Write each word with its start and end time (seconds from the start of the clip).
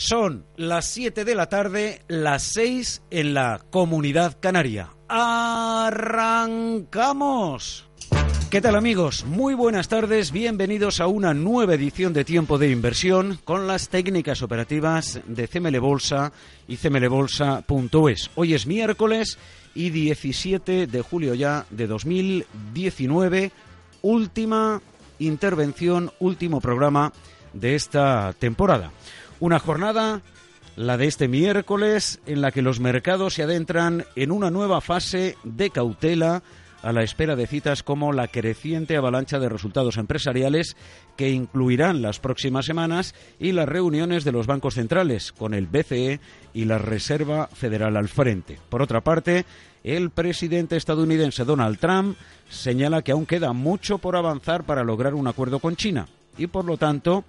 Son 0.00 0.46
las 0.56 0.86
7 0.86 1.26
de 1.26 1.34
la 1.34 1.50
tarde, 1.50 2.00
las 2.08 2.42
6 2.44 3.02
en 3.10 3.34
la 3.34 3.60
comunidad 3.68 4.38
canaria. 4.40 4.88
¡Arrancamos! 5.08 5.90
¿Qué 8.48 8.62
tal 8.62 8.76
amigos? 8.76 9.26
Muy 9.26 9.52
buenas 9.52 9.88
tardes, 9.88 10.32
bienvenidos 10.32 11.02
a 11.02 11.06
una 11.06 11.34
nueva 11.34 11.74
edición 11.74 12.14
de 12.14 12.24
Tiempo 12.24 12.56
de 12.56 12.70
Inversión 12.70 13.40
con 13.44 13.66
las 13.66 13.90
técnicas 13.90 14.40
operativas 14.40 15.20
de 15.26 15.46
CML 15.46 15.78
Bolsa 15.80 16.32
y 16.66 16.78
cmlbolsa.es. 16.78 18.30
Hoy 18.36 18.54
es 18.54 18.66
miércoles 18.66 19.36
y 19.74 19.90
17 19.90 20.86
de 20.86 21.02
julio 21.02 21.34
ya 21.34 21.66
de 21.68 21.86
2019, 21.86 23.52
última 24.00 24.80
intervención, 25.18 26.10
último 26.20 26.62
programa 26.62 27.12
de 27.52 27.74
esta 27.74 28.32
temporada. 28.38 28.92
Una 29.40 29.58
jornada, 29.58 30.20
la 30.76 30.98
de 30.98 31.06
este 31.06 31.26
miércoles, 31.26 32.20
en 32.26 32.42
la 32.42 32.52
que 32.52 32.60
los 32.60 32.78
mercados 32.78 33.34
se 33.34 33.42
adentran 33.42 34.04
en 34.14 34.32
una 34.32 34.50
nueva 34.50 34.82
fase 34.82 35.36
de 35.44 35.70
cautela 35.70 36.42
a 36.82 36.92
la 36.92 37.02
espera 37.02 37.36
de 37.36 37.46
citas 37.46 37.82
como 37.82 38.12
la 38.12 38.28
creciente 38.28 38.98
avalancha 38.98 39.38
de 39.38 39.48
resultados 39.48 39.96
empresariales 39.96 40.76
que 41.16 41.30
incluirán 41.30 42.02
las 42.02 42.20
próximas 42.20 42.66
semanas 42.66 43.14
y 43.38 43.52
las 43.52 43.66
reuniones 43.66 44.24
de 44.24 44.32
los 44.32 44.46
bancos 44.46 44.74
centrales 44.74 45.32
con 45.32 45.54
el 45.54 45.66
BCE 45.66 46.20
y 46.52 46.66
la 46.66 46.76
Reserva 46.76 47.46
Federal 47.46 47.96
al 47.96 48.08
frente. 48.08 48.58
Por 48.68 48.82
otra 48.82 49.00
parte, 49.00 49.46
el 49.84 50.10
presidente 50.10 50.76
estadounidense 50.76 51.46
Donald 51.46 51.78
Trump 51.78 52.16
señala 52.50 53.00
que 53.00 53.12
aún 53.12 53.24
queda 53.24 53.54
mucho 53.54 53.96
por 53.96 54.16
avanzar 54.16 54.64
para 54.64 54.84
lograr 54.84 55.14
un 55.14 55.28
acuerdo 55.28 55.60
con 55.60 55.76
China 55.76 56.08
y 56.36 56.46
por 56.46 56.66
lo 56.66 56.76
tanto 56.76 57.24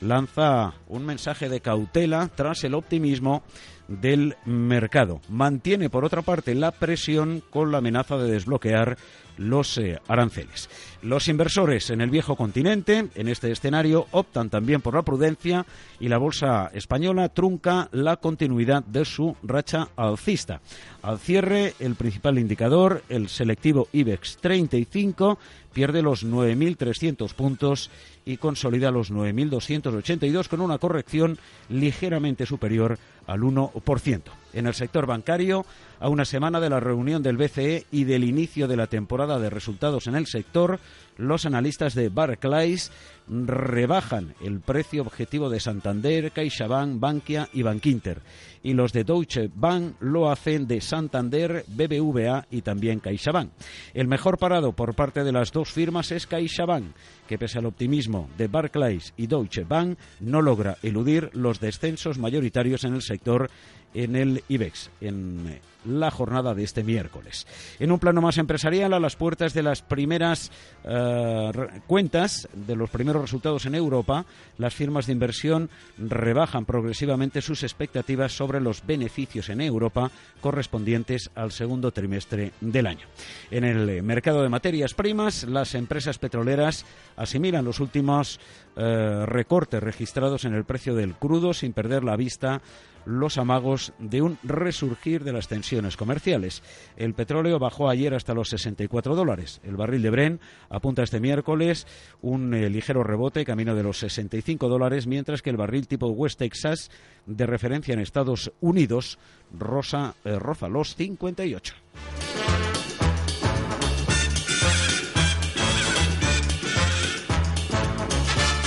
lanza 0.00 0.74
un 0.88 1.04
mensaje 1.04 1.48
de 1.48 1.60
cautela 1.60 2.28
tras 2.34 2.64
el 2.64 2.74
optimismo 2.74 3.42
del 3.90 4.36
mercado. 4.44 5.20
Mantiene, 5.28 5.90
por 5.90 6.04
otra 6.04 6.22
parte, 6.22 6.54
la 6.54 6.70
presión 6.70 7.42
con 7.50 7.72
la 7.72 7.78
amenaza 7.78 8.16
de 8.16 8.30
desbloquear 8.30 8.96
los 9.36 9.78
eh, 9.78 9.98
aranceles. 10.06 10.68
Los 11.02 11.28
inversores 11.28 11.88
en 11.90 12.02
el 12.02 12.10
viejo 12.10 12.36
continente, 12.36 13.08
en 13.14 13.28
este 13.28 13.50
escenario, 13.50 14.06
optan 14.10 14.50
también 14.50 14.82
por 14.82 14.94
la 14.94 15.02
prudencia 15.02 15.64
y 15.98 16.08
la 16.08 16.18
bolsa 16.18 16.70
española 16.74 17.30
trunca 17.30 17.88
la 17.92 18.16
continuidad 18.18 18.84
de 18.84 19.04
su 19.06 19.34
racha 19.42 19.88
alcista. 19.96 20.60
Al 21.02 21.18
cierre, 21.18 21.74
el 21.80 21.94
principal 21.94 22.38
indicador, 22.38 23.02
el 23.08 23.28
selectivo 23.28 23.88
IBEX 23.92 24.36
35, 24.42 25.38
pierde 25.72 26.02
los 26.02 26.26
9.300 26.26 27.32
puntos 27.32 27.90
y 28.26 28.36
consolida 28.36 28.90
los 28.90 29.10
9.282 29.10 30.48
con 30.48 30.60
una 30.60 30.78
corrección 30.78 31.38
ligeramente 31.70 32.44
superior 32.44 32.98
al 33.30 33.42
1%. 33.42 34.39
En 34.52 34.66
el 34.66 34.74
sector 34.74 35.06
bancario, 35.06 35.64
a 36.00 36.08
una 36.08 36.24
semana 36.24 36.60
de 36.60 36.70
la 36.70 36.80
reunión 36.80 37.22
del 37.22 37.36
BCE 37.36 37.86
y 37.90 38.04
del 38.04 38.24
inicio 38.24 38.66
de 38.66 38.76
la 38.76 38.86
temporada 38.86 39.38
de 39.38 39.50
resultados 39.50 40.06
en 40.06 40.16
el 40.16 40.26
sector, 40.26 40.80
los 41.16 41.44
analistas 41.44 41.94
de 41.94 42.08
Barclays 42.08 42.90
rebajan 43.28 44.34
el 44.42 44.60
precio 44.60 45.02
objetivo 45.02 45.50
de 45.50 45.60
Santander, 45.60 46.32
CaixaBank, 46.32 46.98
Bankia 46.98 47.48
y 47.52 47.62
Bankinter. 47.62 48.22
Y 48.62 48.74
los 48.74 48.92
de 48.92 49.04
Deutsche 49.04 49.50
Bank 49.54 49.96
lo 50.00 50.30
hacen 50.30 50.66
de 50.66 50.80
Santander, 50.80 51.64
BBVA 51.68 52.46
y 52.50 52.62
también 52.62 53.00
CaixaBank. 53.00 53.50
El 53.94 54.08
mejor 54.08 54.38
parado 54.38 54.72
por 54.72 54.94
parte 54.94 55.22
de 55.22 55.32
las 55.32 55.52
dos 55.52 55.70
firmas 55.70 56.10
es 56.10 56.26
CaixaBank, 56.26 56.86
que 57.28 57.38
pese 57.38 57.58
al 57.58 57.66
optimismo 57.66 58.28
de 58.36 58.48
Barclays 58.48 59.12
y 59.16 59.26
Deutsche 59.26 59.64
Bank, 59.64 59.98
no 60.20 60.42
logra 60.42 60.78
eludir 60.82 61.30
los 61.34 61.60
descensos 61.60 62.18
mayoritarios 62.18 62.84
en 62.84 62.94
el 62.94 63.02
sector 63.02 63.50
en 63.94 64.16
el 64.16 64.44
IBEX 64.48 64.90
en 65.00 65.60
la 65.84 66.10
jornada 66.10 66.54
de 66.54 66.62
este 66.62 66.82
miércoles. 66.82 67.46
En 67.78 67.92
un 67.92 67.98
plano 67.98 68.20
más 68.20 68.38
empresarial, 68.38 68.92
a 68.92 69.00
las 69.00 69.16
puertas 69.16 69.54
de 69.54 69.62
las 69.62 69.82
primeras 69.82 70.50
eh, 70.84 71.50
cuentas, 71.86 72.48
de 72.52 72.76
los 72.76 72.90
primeros 72.90 73.22
resultados 73.22 73.66
en 73.66 73.74
Europa, 73.74 74.24
las 74.58 74.74
firmas 74.74 75.06
de 75.06 75.12
inversión 75.12 75.70
rebajan 75.98 76.64
progresivamente 76.64 77.40
sus 77.40 77.62
expectativas 77.62 78.32
sobre 78.32 78.60
los 78.60 78.84
beneficios 78.86 79.48
en 79.48 79.60
Europa 79.60 80.10
correspondientes 80.40 81.30
al 81.34 81.52
segundo 81.52 81.92
trimestre 81.92 82.52
del 82.60 82.86
año. 82.86 83.06
En 83.50 83.64
el 83.64 84.02
mercado 84.02 84.42
de 84.42 84.48
materias 84.48 84.94
primas, 84.94 85.44
las 85.44 85.74
empresas 85.74 86.18
petroleras 86.18 86.84
asimilan 87.16 87.64
los 87.64 87.80
últimos 87.80 88.40
eh, 88.76 89.24
recortes 89.26 89.82
registrados 89.82 90.44
en 90.44 90.54
el 90.54 90.64
precio 90.64 90.94
del 90.94 91.14
crudo 91.14 91.52
sin 91.54 91.72
perder 91.72 92.04
la 92.04 92.16
vista 92.16 92.60
los 93.04 93.38
amagos 93.38 93.92
de 93.98 94.22
un 94.22 94.38
resurgir 94.42 95.24
de 95.24 95.32
las 95.32 95.48
tensiones 95.48 95.96
comerciales. 95.96 96.62
El 96.96 97.14
petróleo 97.14 97.58
bajó 97.58 97.88
ayer 97.88 98.14
hasta 98.14 98.34
los 98.34 98.48
64 98.50 99.14
dólares. 99.14 99.60
El 99.64 99.76
barril 99.76 100.02
de 100.02 100.10
Bren 100.10 100.40
apunta 100.68 101.02
este 101.02 101.20
miércoles 101.20 101.86
un 102.22 102.54
eh, 102.54 102.68
ligero 102.68 103.02
rebote 103.02 103.44
camino 103.44 103.74
de 103.74 103.82
los 103.82 103.98
65 103.98 104.68
dólares, 104.68 105.06
mientras 105.06 105.42
que 105.42 105.50
el 105.50 105.56
barril 105.56 105.86
tipo 105.86 106.08
West 106.08 106.38
Texas 106.38 106.90
de 107.26 107.46
referencia 107.46 107.94
en 107.94 108.00
Estados 108.00 108.52
Unidos 108.60 109.18
rosa, 109.58 110.14
eh, 110.24 110.38
roza 110.38 110.68
los 110.68 110.94
58. 110.94 111.74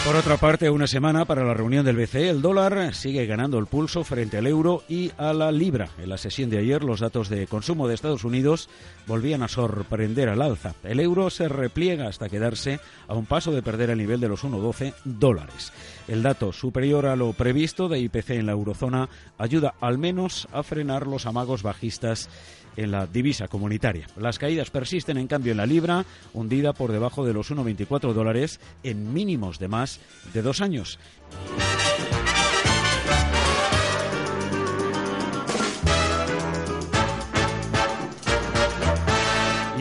Por 0.06 0.18
otra 0.18 0.36
parte, 0.36 0.70
una 0.70 0.86
semana 0.86 1.24
para 1.24 1.46
la 1.46 1.54
reunión 1.54 1.86
del 1.86 1.96
BCE, 1.96 2.30
el 2.30 2.42
dólar 2.42 2.94
sigue 2.94 3.26
ganando 3.26 3.58
el 3.58 3.68
pulso 3.68 4.04
frente 4.04 4.38
al 4.38 4.48
euro 4.48 4.84
y 4.90 5.12
a 5.18 5.32
la 5.32 5.50
libra. 5.50 5.88
En 5.98 6.10
la 6.10 6.18
sesión 6.18 6.50
de 6.50 6.58
ayer, 6.58 6.84
los 6.84 7.00
datos 7.00 7.30
de 7.30 7.48
consumo 7.48 7.88
de 7.88 7.96
Estados 7.96 8.26
Unidos 8.26 8.70
volvían 9.08 9.44
a 9.44 9.48
sorprender 9.48 10.28
al 10.28 10.42
alza. 10.42 10.76
El 10.84 11.00
euro 11.00 11.30
se 11.30 11.48
repliega 11.48 12.10
hasta 12.10 12.28
quedarse 12.28 12.82
a 13.08 13.14
un 13.14 13.26
paso 13.26 13.54
de 13.54 13.62
perder 13.62 13.92
el 13.92 13.98
nivel 13.98 14.20
de 14.20 14.28
los 14.28 14.44
1,12 14.44 14.94
dólares. 15.06 15.72
El 16.10 16.22
dato 16.22 16.52
superior 16.52 17.06
a 17.06 17.16
lo 17.16 17.32
previsto 17.32 17.88
de 17.88 18.00
IPC 18.00 18.32
en 18.32 18.48
la 18.48 18.52
eurozona 18.52 19.08
ayuda 19.38 19.76
al 19.80 19.98
menos 19.98 20.50
a 20.52 20.64
frenar 20.64 21.08
los 21.08 21.26
amagos 21.26 21.64
bajistas 21.64 22.30
en 22.78 22.92
la 22.92 23.08
divisa 23.08 23.48
comunitaria. 23.48 24.08
Las 24.18 24.40
caídas 24.40 24.70
persisten, 24.70 25.18
en 25.18 25.28
cambio, 25.28 25.52
en 25.52 25.58
la 25.58 25.66
libra, 25.66 26.06
hundida 26.34 26.74
por 26.74 26.92
debajo 26.92 27.26
de 27.26 27.34
los 27.34 27.52
1,24 27.52 28.14
dólares 28.14 28.60
en 28.84 29.14
mínimos 29.14 29.60
de 29.60 29.68
más 29.68 30.00
de 30.34 30.42
dos 30.42 30.62
años. 30.62 31.00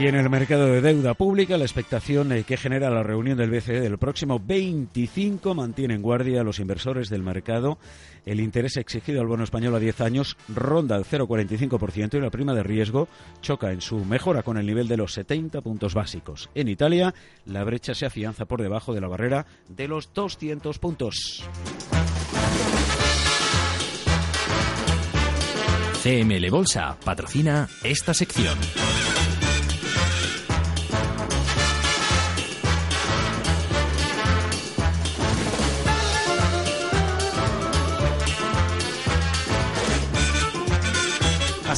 Y 0.03 0.09
en 0.09 0.17
el 0.17 0.29
mercado 0.29 0.67
de 0.67 0.81
deuda 0.81 1.15
pública, 1.15 1.57
la 1.57 1.63
expectación 1.63 2.33
eh, 2.33 2.43
que 2.43 2.57
genera 2.57 2.91
la 2.91 3.05
reunión 3.05 3.39
del 3.39 3.51
BCE 3.51 3.81
del 3.81 3.99
próximo 3.99 4.41
25 4.45 5.55
mantiene 5.55 5.95
en 5.95 6.03
guardia 6.03 6.41
a 6.41 6.43
los 6.43 6.59
inversores 6.59 7.09
del 7.09 7.23
mercado. 7.23 7.79
El 8.27 8.41
interés 8.41 8.79
exigido 8.79 9.21
al 9.21 9.29
bono 9.29 9.45
español 9.45 9.77
a 9.77 9.79
10 9.79 10.01
años 10.01 10.37
ronda 10.49 10.97
el 10.97 11.05
0,45% 11.05 12.15
y 12.15 12.21
la 12.21 12.31
prima 12.31 12.53
de 12.53 12.65
riesgo 12.65 13.07
choca 13.43 13.71
en 13.71 13.81
su 13.81 14.05
mejora 14.05 14.43
con 14.43 14.57
el 14.57 14.67
nivel 14.67 14.89
de 14.89 14.97
los 14.97 15.13
70 15.13 15.61
puntos 15.61 15.95
básicos. 15.95 16.51
En 16.57 16.67
Italia, 16.67 17.15
la 17.47 17.63
brecha 17.63 17.95
se 17.95 18.05
afianza 18.05 18.45
por 18.45 18.61
debajo 18.61 18.93
de 18.95 19.01
la 19.01 19.07
barrera 19.07 19.47
de 19.69 19.87
los 19.87 20.13
200 20.13 20.81
puntos. 20.81 21.49
CML 26.03 26.51
Bolsa 26.51 26.97
patrocina 27.05 27.69
esta 27.85 28.13
sección. 28.13 28.59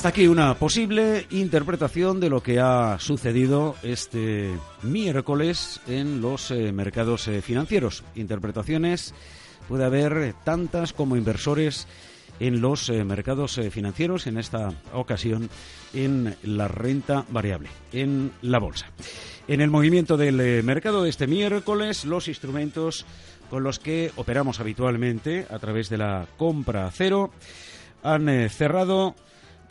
Hasta 0.04 0.20
aquí 0.20 0.26
una 0.26 0.52
posible 0.52 1.26
interpretación 1.30 2.20
de 2.20 2.28
lo 2.28 2.42
que 2.42 2.60
ha 2.60 2.98
sucedido 3.00 3.74
este 3.82 4.50
miércoles 4.82 5.80
en 5.86 6.20
los 6.20 6.50
eh, 6.50 6.72
mercados 6.72 7.26
eh, 7.26 7.40
financieros. 7.40 8.04
Interpretaciones 8.14 9.14
puede 9.66 9.86
haber 9.86 10.34
tantas 10.44 10.92
como 10.92 11.16
inversores 11.16 11.86
en 12.38 12.60
los 12.60 12.90
eh, 12.90 13.02
mercados 13.02 13.58
financieros, 13.70 14.26
en 14.26 14.36
esta 14.36 14.74
ocasión 14.92 15.48
en 15.94 16.36
la 16.42 16.68
renta 16.68 17.24
variable, 17.30 17.70
en 17.90 18.30
la 18.42 18.58
bolsa. 18.58 18.88
En 19.48 19.62
el 19.62 19.70
movimiento 19.70 20.18
del 20.18 20.62
mercado 20.64 21.02
de 21.02 21.08
este 21.08 21.26
miércoles, 21.26 22.04
los 22.04 22.28
instrumentos 22.28 23.06
con 23.48 23.62
los 23.62 23.78
que 23.78 24.12
operamos 24.16 24.60
habitualmente 24.60 25.46
a 25.48 25.58
través 25.58 25.88
de 25.88 25.96
la 25.96 26.26
compra 26.36 26.90
cero 26.92 27.30
han 28.02 28.50
cerrado 28.50 29.14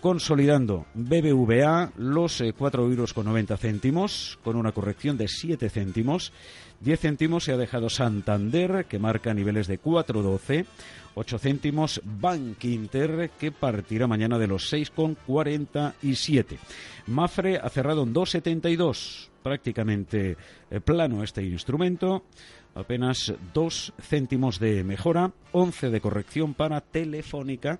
consolidando 0.03 0.85
BBVA 0.95 1.93
los 1.95 2.41
eh, 2.41 2.51
cuatro 2.51 2.83
euros 2.83 3.13
con 3.13 3.23
90 3.23 3.55
céntimos, 3.55 4.37
con 4.43 4.57
una 4.57 4.73
corrección 4.73 5.17
de 5.17 5.29
7 5.29 5.69
céntimos. 5.69 6.33
10 6.81 6.99
céntimos 6.99 7.45
se 7.45 7.53
ha 7.53 7.57
dejado 7.57 7.89
Santander, 7.89 8.83
que 8.89 8.99
marca 8.99 9.33
niveles 9.33 9.65
de 9.67 9.79
4,12. 9.79 10.65
8 11.15 11.39
céntimos 11.39 12.01
Bank 12.03 12.65
Inter, 12.65 13.31
que 13.39 13.53
partirá 13.53 14.05
mañana 14.05 14.37
de 14.37 14.47
los 14.47 14.73
6,47. 14.73 16.57
Mafre 17.07 17.55
ha 17.55 17.69
cerrado 17.69 18.03
en 18.03 18.13
2,72. 18.13 19.29
Prácticamente 19.41 20.35
eh, 20.69 20.81
plano 20.81 21.23
este 21.23 21.43
instrumento. 21.43 22.25
Apenas 22.75 23.33
2 23.53 23.93
céntimos 24.01 24.59
de 24.59 24.83
mejora. 24.83 25.31
11 25.53 25.91
de 25.91 26.01
corrección 26.01 26.55
para 26.55 26.81
Telefónica 26.81 27.79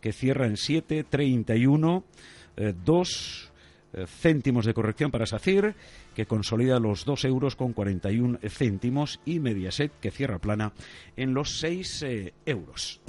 que 0.00 0.12
cierra 0.12 0.46
en 0.46 0.54
7,31, 0.54 2.02
eh, 2.56 2.74
dos 2.84 3.50
eh, 3.92 4.06
céntimos 4.06 4.66
de 4.66 4.74
corrección 4.74 5.10
para 5.10 5.26
SACIR, 5.26 5.74
que 6.14 6.26
consolida 6.26 6.80
los 6.80 7.04
2 7.04 7.24
euros 7.26 7.56
con 7.56 7.72
41 7.72 8.38
céntimos, 8.48 9.20
y 9.24 9.40
Mediaset, 9.40 9.92
que 10.00 10.10
cierra 10.10 10.38
plana 10.38 10.72
en 11.16 11.34
los 11.34 11.58
6 11.58 12.02
eh, 12.02 12.34
euros. 12.46 13.00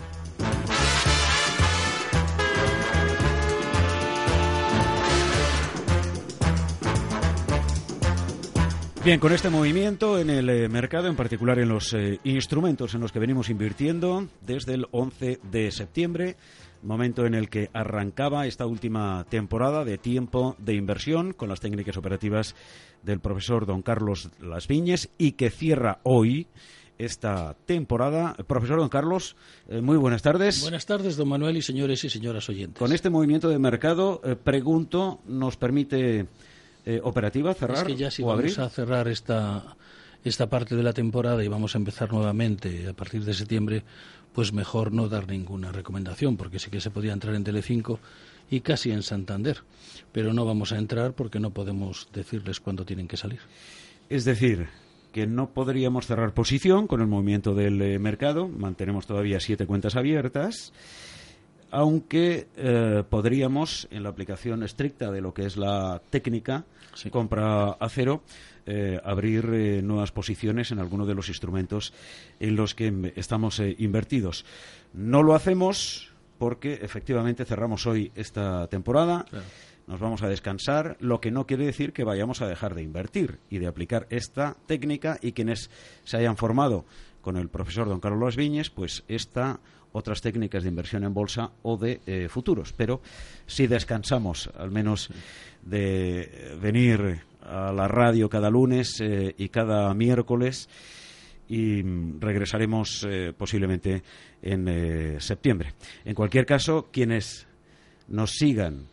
Bien, 9.03 9.19
con 9.19 9.33
este 9.33 9.49
movimiento 9.49 10.19
en 10.19 10.29
el 10.29 10.69
mercado, 10.69 11.07
en 11.07 11.15
particular 11.15 11.57
en 11.57 11.69
los 11.69 11.95
instrumentos 12.23 12.93
en 12.93 13.01
los 13.01 13.11
que 13.11 13.17
venimos 13.17 13.49
invirtiendo 13.49 14.27
desde 14.41 14.75
el 14.75 14.85
11 14.91 15.39
de 15.51 15.71
septiembre, 15.71 16.35
momento 16.83 17.25
en 17.25 17.33
el 17.33 17.49
que 17.49 17.69
arrancaba 17.73 18.45
esta 18.45 18.65
última 18.65 19.25
temporada 19.29 19.85
de 19.85 19.97
tiempo 19.97 20.55
de 20.59 20.73
inversión 20.73 21.33
con 21.33 21.49
las 21.49 21.59
técnicas 21.59 21.97
operativas 21.97 22.55
del 23.03 23.19
profesor 23.19 23.65
don 23.65 23.81
Carlos 23.81 24.29
Las 24.39 24.67
Viñes 24.67 25.09
y 25.17 25.33
que 25.33 25.49
cierra 25.49 25.99
hoy 26.03 26.47
esta 26.97 27.55
temporada. 27.65 28.35
Profesor 28.47 28.77
Don 28.77 28.89
Carlos, 28.89 29.35
eh, 29.67 29.81
muy 29.81 29.97
buenas 29.97 30.21
tardes. 30.21 30.61
Buenas 30.61 30.85
tardes, 30.85 31.17
don 31.17 31.27
Manuel 31.27 31.57
y 31.57 31.61
señores 31.61 32.03
y 32.03 32.09
señoras 32.09 32.47
oyentes. 32.49 32.77
Con 32.77 32.93
este 32.93 33.09
movimiento 33.09 33.49
de 33.49 33.57
mercado, 33.57 34.21
eh, 34.23 34.35
pregunto, 34.35 35.19
¿nos 35.25 35.57
permite 35.57 36.27
eh, 36.85 36.99
operativa 37.03 37.53
cerrar 37.53 37.77
es 37.77 37.83
que 37.83 37.95
ya 37.95 38.11
si 38.11 38.23
o 38.23 38.27
vamos 38.27 38.39
abrir? 38.39 38.61
a 38.61 38.69
cerrar 38.69 39.07
esta, 39.07 39.75
esta 40.23 40.49
parte 40.49 40.75
de 40.75 40.83
la 40.83 40.93
temporada 40.93 41.43
y 41.43 41.47
vamos 41.47 41.75
a 41.75 41.77
empezar 41.77 42.11
nuevamente 42.11 42.87
a 42.87 42.93
partir 42.93 43.23
de 43.25 43.33
septiembre, 43.33 43.83
pues 44.33 44.53
mejor 44.53 44.91
no 44.91 45.09
dar 45.09 45.27
ninguna 45.27 45.71
recomendación, 45.71 46.37
porque 46.37 46.59
sí 46.59 46.69
que 46.69 46.81
se 46.81 46.91
podía 46.91 47.13
entrar 47.13 47.35
en 47.35 47.43
Telecinco 47.43 47.99
y 48.49 48.61
casi 48.61 48.91
en 48.91 49.03
Santander, 49.03 49.57
pero 50.11 50.33
no 50.33 50.45
vamos 50.45 50.71
a 50.73 50.77
entrar 50.77 51.13
porque 51.13 51.39
no 51.39 51.51
podemos 51.51 52.09
decirles 52.13 52.59
cuándo 52.59 52.85
tienen 52.85 53.07
que 53.07 53.17
salir. 53.17 53.39
Es 54.09 54.25
decir, 54.25 54.67
que 55.11 55.27
no 55.27 55.49
podríamos 55.49 56.07
cerrar 56.07 56.33
posición 56.33 56.87
con 56.87 57.01
el 57.01 57.07
movimiento 57.07 57.53
del 57.53 57.81
eh, 57.81 57.99
mercado, 57.99 58.47
mantenemos 58.47 59.07
todavía 59.07 59.39
siete 59.39 59.65
cuentas 59.65 59.95
abiertas, 59.95 60.73
aunque 61.71 62.47
eh, 62.57 63.03
podríamos, 63.09 63.87
en 63.91 64.03
la 64.03 64.09
aplicación 64.09 64.63
estricta 64.63 65.11
de 65.11 65.21
lo 65.21 65.33
que 65.33 65.45
es 65.45 65.57
la 65.57 66.01
técnica, 66.09 66.65
Sí. 66.93 67.09
compra 67.09 67.71
a 67.71 67.89
cero, 67.89 68.21
eh, 68.65 68.99
abrir 69.03 69.45
eh, 69.53 69.81
nuevas 69.81 70.11
posiciones 70.11 70.71
en 70.71 70.79
alguno 70.79 71.05
de 71.05 71.15
los 71.15 71.29
instrumentos 71.29 71.93
en 72.39 72.55
los 72.57 72.75
que 72.75 73.13
estamos 73.15 73.59
eh, 73.59 73.75
invertidos. 73.79 74.45
No 74.93 75.23
lo 75.23 75.33
hacemos 75.33 76.11
porque 76.37 76.73
efectivamente 76.81 77.45
cerramos 77.45 77.87
hoy 77.87 78.11
esta 78.15 78.67
temporada. 78.67 79.25
Claro. 79.29 79.45
Nos 79.87 79.99
vamos 79.99 80.21
a 80.21 80.27
descansar, 80.29 80.95
lo 80.99 81.19
que 81.21 81.31
no 81.31 81.47
quiere 81.47 81.65
decir 81.65 81.91
que 81.93 82.03
vayamos 82.03 82.41
a 82.41 82.47
dejar 82.47 82.75
de 82.75 82.83
invertir 82.83 83.39
y 83.49 83.57
de 83.59 83.67
aplicar 83.67 84.05
esta 84.09 84.55
técnica 84.67 85.17
y 85.21 85.31
quienes 85.31 85.69
se 86.03 86.17
hayan 86.17 86.37
formado 86.37 86.85
con 87.21 87.37
el 87.37 87.49
profesor 87.49 87.87
don 87.87 87.99
Carlos 87.99 88.35
Viñes, 88.35 88.69
pues 88.69 89.03
esta 89.07 89.59
otras 89.93 90.21
técnicas 90.21 90.63
de 90.63 90.69
inversión 90.69 91.03
en 91.03 91.13
bolsa 91.13 91.51
o 91.63 91.77
de 91.77 92.01
eh, 92.05 92.27
futuros. 92.29 92.73
Pero 92.73 93.01
si 93.45 93.67
descansamos, 93.67 94.49
al 94.57 94.71
menos 94.71 95.09
de 95.63 96.57
venir 96.61 97.21
a 97.43 97.71
la 97.71 97.87
radio 97.87 98.29
cada 98.29 98.49
lunes 98.49 98.99
eh, 99.01 99.35
y 99.37 99.49
cada 99.49 99.93
miércoles 99.93 100.69
y 101.49 101.81
regresaremos 102.19 103.05
eh, 103.09 103.33
posiblemente 103.37 104.03
en 104.41 105.19
septiembre. 105.19 105.73
En 106.05 106.15
cualquier 106.15 106.45
caso, 106.45 106.87
quienes 106.91 107.45
nos 108.07 108.31
sigan 108.31 108.87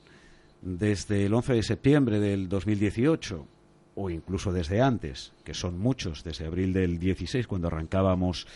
desde 0.60 1.26
el 1.26 1.34
11 1.34 1.54
de 1.54 1.62
septiembre 1.62 2.20
del 2.20 2.48
2018 2.48 3.46
o 4.00 4.10
incluso 4.10 4.52
desde 4.52 4.80
antes, 4.80 5.32
que 5.44 5.54
son 5.54 5.78
muchos, 5.78 6.22
desde 6.22 6.46
abril 6.46 6.72
del 6.72 7.00
16, 7.00 7.48
cuando 7.48 7.66
arrancábamos 7.66 8.46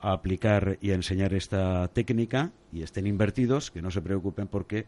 a 0.00 0.12
aplicar 0.12 0.78
y 0.80 0.90
a 0.90 0.94
enseñar 0.94 1.34
esta 1.34 1.88
técnica 1.88 2.52
y 2.72 2.82
estén 2.82 3.06
invertidos, 3.06 3.70
que 3.70 3.82
no 3.82 3.90
se 3.90 4.00
preocupen 4.00 4.48
porque 4.48 4.86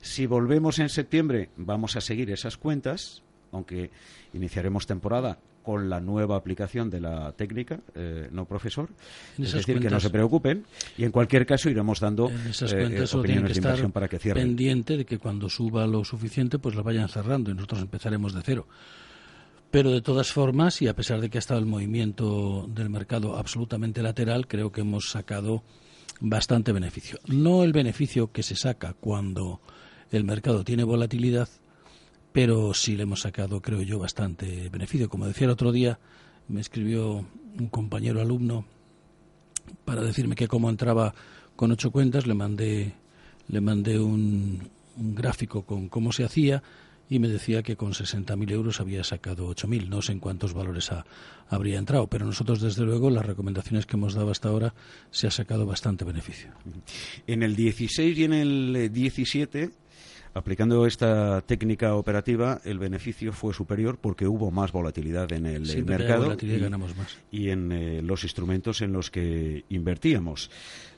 si 0.00 0.26
volvemos 0.26 0.78
en 0.78 0.88
septiembre 0.88 1.50
vamos 1.56 1.96
a 1.96 2.00
seguir 2.00 2.30
esas 2.30 2.56
cuentas, 2.56 3.22
aunque 3.52 3.90
iniciaremos 4.32 4.86
temporada 4.86 5.38
con 5.62 5.88
la 5.88 6.00
nueva 6.00 6.36
aplicación 6.36 6.90
de 6.90 7.00
la 7.00 7.32
técnica, 7.32 7.80
eh, 7.94 8.28
no 8.32 8.44
profesor. 8.46 8.90
Es 9.38 9.52
decir, 9.52 9.78
que 9.78 9.88
no 9.88 10.00
se 10.00 10.10
preocupen 10.10 10.64
y 10.98 11.04
en 11.04 11.12
cualquier 11.12 11.46
caso 11.46 11.70
iremos 11.70 12.00
dando 12.00 12.28
En 12.28 12.48
esas 12.48 12.72
eh, 12.72 12.80
cuentas 12.80 13.14
eh, 13.14 13.16
opiniones 13.16 13.52
que 13.52 13.60
de 13.60 13.66
inversión 13.66 13.92
para 13.92 14.08
que 14.08 14.18
cierren. 14.18 14.44
pendiente 14.44 14.96
de 14.96 15.04
que 15.04 15.18
cuando 15.18 15.48
suba 15.48 15.86
lo 15.86 16.04
suficiente, 16.04 16.58
pues 16.58 16.74
lo 16.74 16.82
vayan 16.82 17.08
cerrando 17.08 17.50
y 17.50 17.54
nosotros 17.54 17.80
empezaremos 17.80 18.34
de 18.34 18.42
cero. 18.42 18.66
Pero 19.72 19.90
de 19.90 20.02
todas 20.02 20.30
formas, 20.30 20.82
y 20.82 20.88
a 20.88 20.94
pesar 20.94 21.22
de 21.22 21.30
que 21.30 21.38
ha 21.38 21.40
estado 21.40 21.58
el 21.58 21.64
movimiento 21.64 22.66
del 22.68 22.90
mercado 22.90 23.38
absolutamente 23.38 24.02
lateral, 24.02 24.46
creo 24.46 24.70
que 24.70 24.82
hemos 24.82 25.08
sacado 25.08 25.62
bastante 26.20 26.72
beneficio. 26.72 27.18
No 27.26 27.64
el 27.64 27.72
beneficio 27.72 28.32
que 28.32 28.42
se 28.42 28.54
saca 28.54 28.92
cuando 28.92 29.62
el 30.10 30.24
mercado 30.24 30.62
tiene 30.62 30.84
volatilidad, 30.84 31.48
pero 32.32 32.74
sí 32.74 32.96
le 32.96 33.04
hemos 33.04 33.22
sacado, 33.22 33.62
creo 33.62 33.80
yo, 33.80 33.98
bastante 33.98 34.68
beneficio. 34.68 35.08
Como 35.08 35.26
decía 35.26 35.46
el 35.46 35.52
otro 35.52 35.72
día, 35.72 35.98
me 36.48 36.60
escribió 36.60 37.24
un 37.58 37.68
compañero 37.70 38.20
alumno 38.20 38.66
para 39.86 40.02
decirme 40.02 40.34
que 40.34 40.48
como 40.48 40.68
entraba 40.68 41.14
con 41.56 41.72
ocho 41.72 41.90
cuentas, 41.90 42.26
le 42.26 42.34
mandé, 42.34 42.92
le 43.48 43.60
mandé 43.62 43.98
un, 43.98 44.68
un 44.98 45.14
gráfico 45.14 45.62
con 45.62 45.88
cómo 45.88 46.12
se 46.12 46.24
hacía 46.24 46.62
y 47.14 47.18
me 47.18 47.28
decía 47.28 47.62
que 47.62 47.76
con 47.76 47.92
60.000 47.92 48.50
euros 48.52 48.80
había 48.80 49.04
sacado 49.04 49.48
8.000. 49.54 49.88
No 49.88 50.00
sé 50.02 50.12
en 50.12 50.18
cuántos 50.20 50.54
valores 50.54 50.90
ha- 50.92 51.04
habría 51.48 51.78
entrado, 51.78 52.06
pero 52.06 52.24
nosotros, 52.24 52.60
desde 52.60 52.84
luego, 52.84 53.10
las 53.10 53.26
recomendaciones 53.26 53.84
que 53.86 53.96
hemos 53.96 54.14
dado 54.14 54.30
hasta 54.30 54.48
ahora 54.48 54.72
se 55.10 55.26
ha 55.26 55.30
sacado 55.30 55.66
bastante 55.66 56.04
beneficio. 56.04 56.50
En 57.26 57.42
el 57.42 57.54
16 57.54 58.16
y 58.18 58.24
en 58.24 58.32
el 58.32 58.76
eh, 58.76 58.88
17, 58.88 59.70
aplicando 60.34 60.86
esta 60.86 61.42
técnica 61.42 61.94
operativa, 61.94 62.60
el 62.64 62.78
beneficio 62.78 63.32
fue 63.34 63.52
superior 63.52 63.98
porque 64.00 64.26
hubo 64.26 64.50
más 64.50 64.72
volatilidad 64.72 65.30
en 65.32 65.44
el 65.44 65.68
eh, 65.68 65.82
mercado 65.82 66.24
volatilidad 66.24 66.58
y, 66.58 66.60
ganamos 66.62 66.96
más. 66.96 67.18
y 67.30 67.50
en 67.50 67.70
eh, 67.72 68.00
los 68.02 68.22
instrumentos 68.24 68.80
en 68.80 68.92
los 68.92 69.10
que 69.10 69.64
invertíamos. 69.68 70.50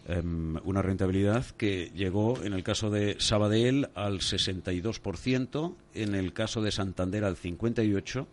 Em, 0.07 0.57
una 0.65 0.83
rentabilidad 0.83 1.47
que 1.57 1.91
llegó, 1.95 2.43
en 2.43 2.53
el 2.53 2.63
caso 2.63 2.91
de 2.91 3.17
Sabadell, 3.21 3.89
al 3.95 4.21
62%, 4.21 5.77
en 5.95 6.15
el 6.15 6.35
caso 6.35 6.61
de 6.61 6.73
Santander 6.73 7.25
al 7.25 7.37
58% 7.37 8.27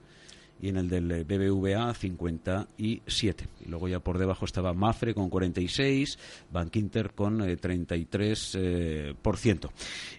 y 0.61 0.69
en 0.69 0.77
el 0.77 0.87
del 0.89 1.11
eh, 1.11 1.23
BBVA 1.23 1.93
57. 1.93 3.47
Y 3.65 3.69
luego 3.69 3.87
ya 3.87 3.99
por 3.99 4.17
debajo 4.17 4.45
estaba 4.45 4.73
Mafre 4.73 5.13
con 5.13 5.29
46, 5.29 6.17
Bankinter 6.51 7.11
con 7.13 7.41
eh, 7.41 7.55
33%. 7.57 9.65
eh. 9.65 9.69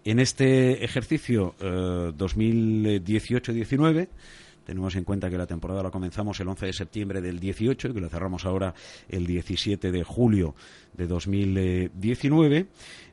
En 0.04 0.20
este 0.20 0.84
ejercicio 0.84 1.54
eh, 1.60 2.12
2018-19 2.16 4.08
tenemos 4.64 4.96
en 4.96 5.04
cuenta 5.04 5.30
que 5.30 5.38
la 5.38 5.46
temporada 5.46 5.82
la 5.82 5.90
comenzamos 5.90 6.38
el 6.40 6.48
11 6.48 6.66
de 6.66 6.72
septiembre 6.72 7.20
del 7.20 7.40
18 7.40 7.88
y 7.88 7.92
que 7.92 8.00
la 8.00 8.08
cerramos 8.08 8.44
ahora 8.44 8.74
el 9.08 9.26
17 9.26 9.92
de 9.92 10.04
julio 10.04 10.54
de 10.94 11.06
2019. 11.06 12.66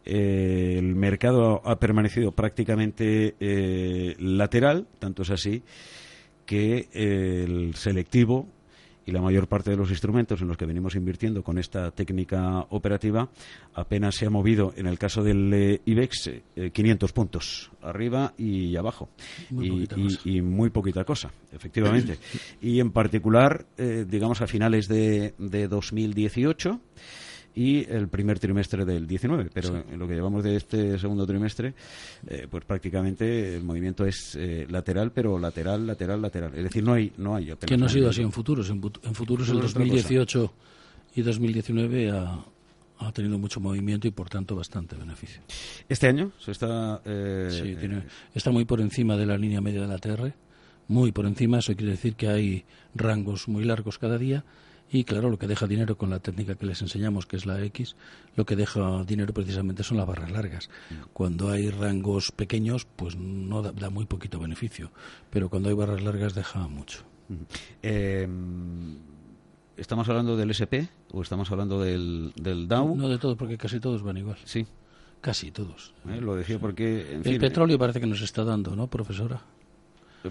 Eh, 0.06 0.76
el 0.78 0.96
mercado 0.96 1.62
ha 1.66 1.80
permanecido 1.80 2.32
prácticamente 2.32 3.36
eh, 3.40 4.16
lateral, 4.20 4.88
tanto 5.00 5.24
es 5.24 5.30
así 5.32 5.64
que 6.46 6.90
el 6.94 7.76
selectivo 7.76 8.48
y 9.10 9.12
la 9.12 9.22
mayor 9.22 9.48
parte 9.48 9.72
de 9.72 9.76
los 9.78 9.90
instrumentos 9.90 10.42
en 10.42 10.48
los 10.48 10.56
que 10.56 10.66
venimos 10.66 10.96
invirtiendo 10.96 11.44
con 11.44 11.58
esta 11.58 11.90
técnica 11.92 12.60
operativa 12.70 13.28
apenas 13.74 14.16
se 14.16 14.26
ha 14.26 14.30
movido, 14.30 14.74
en 14.78 14.86
el 14.88 14.98
caso 15.00 15.24
del 15.24 15.52
eh, 15.54 15.82
IBEX, 15.86 16.28
eh, 16.56 16.70
500 16.72 17.12
puntos, 17.12 17.72
arriba 17.82 18.34
y 18.38 18.76
abajo. 18.76 19.10
Muy 19.50 19.66
y, 19.66 19.70
poquita 19.72 19.96
y- 20.00 20.04
cosa. 20.04 20.20
y 20.30 20.42
muy 20.42 20.70
poquita 20.70 21.04
cosa, 21.04 21.32
efectivamente. 21.52 22.18
y 22.62 22.80
en 22.80 22.92
particular, 22.92 23.66
eh, 23.78 24.06
digamos, 24.08 24.42
a 24.42 24.48
finales 24.48 24.88
de, 24.88 25.34
de 25.38 25.68
2018, 25.68 26.80
y 27.56 27.86
el 27.90 28.08
primer 28.08 28.40
trimestre 28.40 28.86
del 28.86 29.08
19. 29.08 29.50
Pero 29.54 29.84
en 29.90 30.00
lo 30.00 30.08
que 30.08 30.14
llevamos 30.14 30.44
de 30.44 30.56
este 30.56 30.98
segundo 31.00 31.26
trimestre, 31.26 31.74
eh, 32.28 32.48
pues 32.50 32.66
prácticamente 32.66 33.56
el 33.56 33.64
movimiento 33.64 34.06
es 34.06 34.36
eh, 34.36 34.66
lateral, 34.70 35.12
pero 35.12 35.38
lateral, 35.40 35.86
lateral, 35.86 36.22
lateral. 36.22 36.56
Es 36.56 36.64
decir, 36.64 36.84
no 36.84 36.94
hay, 36.94 37.12
no 37.18 37.36
hay 37.36 37.54
Que 37.66 37.78
no 37.78 37.86
ha 37.86 37.90
sido 37.90 38.10
así 38.10 38.22
en 38.22 38.32
futuros. 38.32 38.70
En, 38.70 38.82
futuros 39.14 39.50
el 39.50 39.60
2018 39.60 40.54
y 41.16 41.22
2019 41.22 42.12
ha, 42.12 42.46
ha 43.00 43.12
tenido 43.12 43.38
mucho 43.38 43.60
movimiento 43.60 44.08
y 44.08 44.12
por 44.12 44.30
tanto 44.30 44.56
bastante 44.56 44.96
beneficio. 44.96 45.42
Este 45.88 46.08
año 46.08 46.32
se 46.40 46.52
está. 46.52 47.02
Eh, 47.06 47.50
sí, 47.50 47.76
está 48.34 48.52
muy 48.52 48.66
por 48.66 48.82
encima 48.82 49.16
de 49.16 49.26
la 49.26 49.38
línea 49.38 49.62
media 49.62 49.82
de 49.82 49.88
la 49.88 49.98
TR, 49.98 50.34
muy 50.88 51.12
por 51.12 51.26
encima. 51.26 51.60
Eso 51.60 51.76
quiere 51.76 51.94
decir 51.94 52.16
que 52.16 52.28
hay 52.28 52.66
rangos 52.94 53.48
muy 53.48 53.64
largos 53.64 53.98
cada 53.98 54.18
día. 54.18 54.44
Y 54.92 55.04
claro, 55.04 55.30
lo 55.30 55.38
que 55.38 55.48
deja 55.48 55.68
dinero 55.68 55.98
con 55.98 56.10
la 56.10 56.20
técnica 56.20 56.56
que 56.56 56.66
les 56.66 56.82
enseñamos, 56.82 57.26
que 57.26 57.36
es 57.36 57.46
la 57.46 57.62
X, 57.64 57.96
lo 58.36 58.46
que 58.46 58.56
deja 58.56 59.04
dinero 59.04 59.34
precisamente 59.34 59.84
son 59.84 59.98
las 59.98 60.08
barras 60.08 60.32
largas. 60.32 60.70
Cuando 61.14 61.52
hay 61.52 61.70
rangos 61.70 62.32
pequeños, 62.32 62.88
pues 62.96 63.16
no 63.16 63.62
da, 63.62 63.90
muy 63.90 64.06
poquito 64.06 64.40
beneficio. 64.40 64.92
Pero 65.30 65.50
cuando 65.50 65.70
hay 65.70 65.76
barras 65.76 66.02
largas, 66.02 66.34
deja 66.34 66.68
mucho. 66.68 67.04
Eh, 67.84 68.28
¿Estamos 69.78 70.10
hablando 70.10 70.36
del 70.36 70.50
SP 70.52 70.90
o 71.12 71.22
estamos 71.22 71.52
hablando 71.52 71.80
del, 71.82 72.34
del 72.36 72.68
Dow? 72.68 72.96
No 72.96 73.08
de 73.08 73.18
todos, 73.18 73.38
porque 73.38 73.58
casi 73.58 73.80
todos 73.80 74.02
van 74.02 74.18
igual. 74.18 74.38
Sí. 74.44 74.66
Casi 75.22 75.52
todos. 75.52 75.94
Eh, 76.08 76.20
lo 76.20 76.36
decía 76.36 76.60
porque... 76.60 77.20
el 77.24 77.40
petróleo 77.40 77.78
parece 77.78 78.00
que 78.00 78.08
nos 78.08 78.22
está 78.22 78.44
dando, 78.44 78.76
¿no, 78.76 78.88
profesora? 78.88 79.42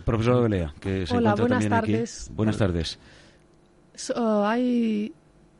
profesora 0.04 0.40
Belea, 0.40 0.74
que 0.80 1.06
se 1.06 1.16
Hola, 1.16 1.34
buenas 1.34 1.66
tardes. 1.66 2.30
Buenas 2.34 2.58
tardes. 2.58 2.98
Hay, 4.16 5.12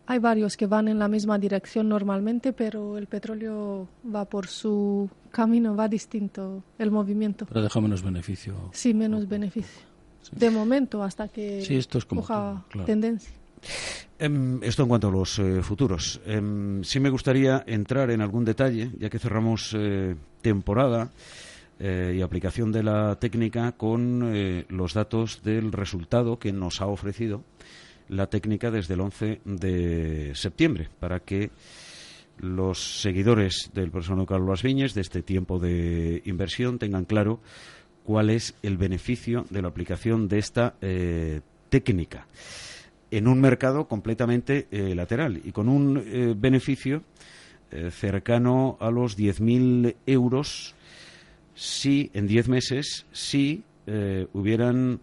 hay 0.07 0.18
varios 0.18 0.57
que 0.57 0.66
van 0.66 0.88
en 0.88 0.99
la 0.99 1.09
misma 1.09 1.38
dirección 1.38 1.88
normalmente, 1.88 2.52
pero 2.52 2.99
el 2.99 3.07
petróleo 3.07 3.88
va 4.14 4.25
por 4.25 4.47
su 4.47 5.09
camino, 5.30 5.76
va 5.76 5.88
distinto 5.88 6.62
el 6.78 6.90
movimiento. 6.90 7.47
Pero 7.47 7.62
deja 7.62 7.80
menos 7.80 8.02
beneficio. 8.02 8.71
Sí, 8.73 8.95
menos 8.95 9.28
beneficio. 9.28 9.87
De 10.33 10.50
momento, 10.50 11.02
hasta 11.02 11.28
que 11.28 11.62
sí, 11.62 11.76
esto 11.76 11.99
es 11.99 12.04
como 12.04 12.21
coja 12.21 12.64
tendencia. 12.85 13.33
Em, 14.18 14.62
esto 14.62 14.83
en 14.83 14.88
cuanto 14.88 15.09
a 15.09 15.11
los 15.11 15.38
eh, 15.38 15.62
futuros. 15.62 16.21
Em, 16.26 16.83
sí 16.83 17.00
me 17.00 17.11
gustaría 17.11 17.62
entrar 17.66 18.11
en 18.11 18.21
algún 18.21 18.45
detalle, 18.45 18.90
ya 18.99 19.09
que 19.09 19.18
cerramos 19.18 19.75
eh, 19.78 20.16
temporada 20.42 21.11
eh, 21.78 22.14
y 22.16 22.23
aplicación 22.23 22.73
de 22.73 22.83
la 22.83 23.16
técnica 23.16 23.73
con 23.73 24.33
los 24.68 24.95
datos 24.95 25.42
del 25.42 25.71
resultado 25.73 26.38
que 26.38 26.52
nos 26.52 26.80
ha 26.80 26.87
ofrecido 26.87 27.45
la 28.08 28.28
técnica 28.28 28.70
desde 28.70 28.94
el 28.94 29.00
11 29.00 29.40
de 29.44 30.32
septiembre, 30.34 30.88
para 30.98 31.20
que 31.20 31.50
los 32.38 33.00
seguidores 33.02 33.70
del 33.74 33.90
profesor 33.90 34.24
Carlos 34.26 34.62
Viñes 34.62 34.94
de 34.94 35.00
este 35.00 35.22
tiempo 35.22 35.58
de 35.58 36.22
inversión 36.24 36.78
tengan 36.78 37.04
claro 37.04 37.40
cuál 38.04 38.30
es 38.30 38.54
el 38.62 38.76
beneficio 38.76 39.44
de 39.50 39.62
la 39.62 39.68
aplicación 39.68 40.28
de 40.28 40.38
esta 40.38 40.74
técnica 41.68 42.26
en 43.10 43.28
un 43.28 43.40
mercado 43.40 43.88
completamente 43.88 44.66
eh, 44.70 44.94
lateral 44.94 45.40
y 45.42 45.52
con 45.52 45.68
un 45.68 46.02
eh, 46.04 46.34
beneficio 46.36 47.02
eh, 47.70 47.90
cercano 47.90 48.76
a 48.80 48.90
los 48.90 49.18
10.000 49.18 49.96
euros 50.06 50.74
si 51.54 52.10
en 52.14 52.26
10 52.26 52.48
meses 52.48 53.06
si 53.12 53.64
hubieran 54.34 55.00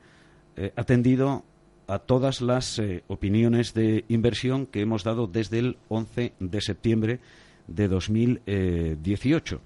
atendido 0.75 1.43
a 1.87 1.99
todas 1.99 2.41
las 2.41 2.81
opiniones 3.07 3.73
de 3.73 4.05
inversión 4.07 4.65
que 4.65 4.81
hemos 4.81 5.03
dado 5.03 5.27
desde 5.27 5.59
el 5.59 5.77
11 5.89 6.33
de 6.39 6.61
septiembre 6.61 7.19
de 7.67 7.87
2018. 7.87 9.61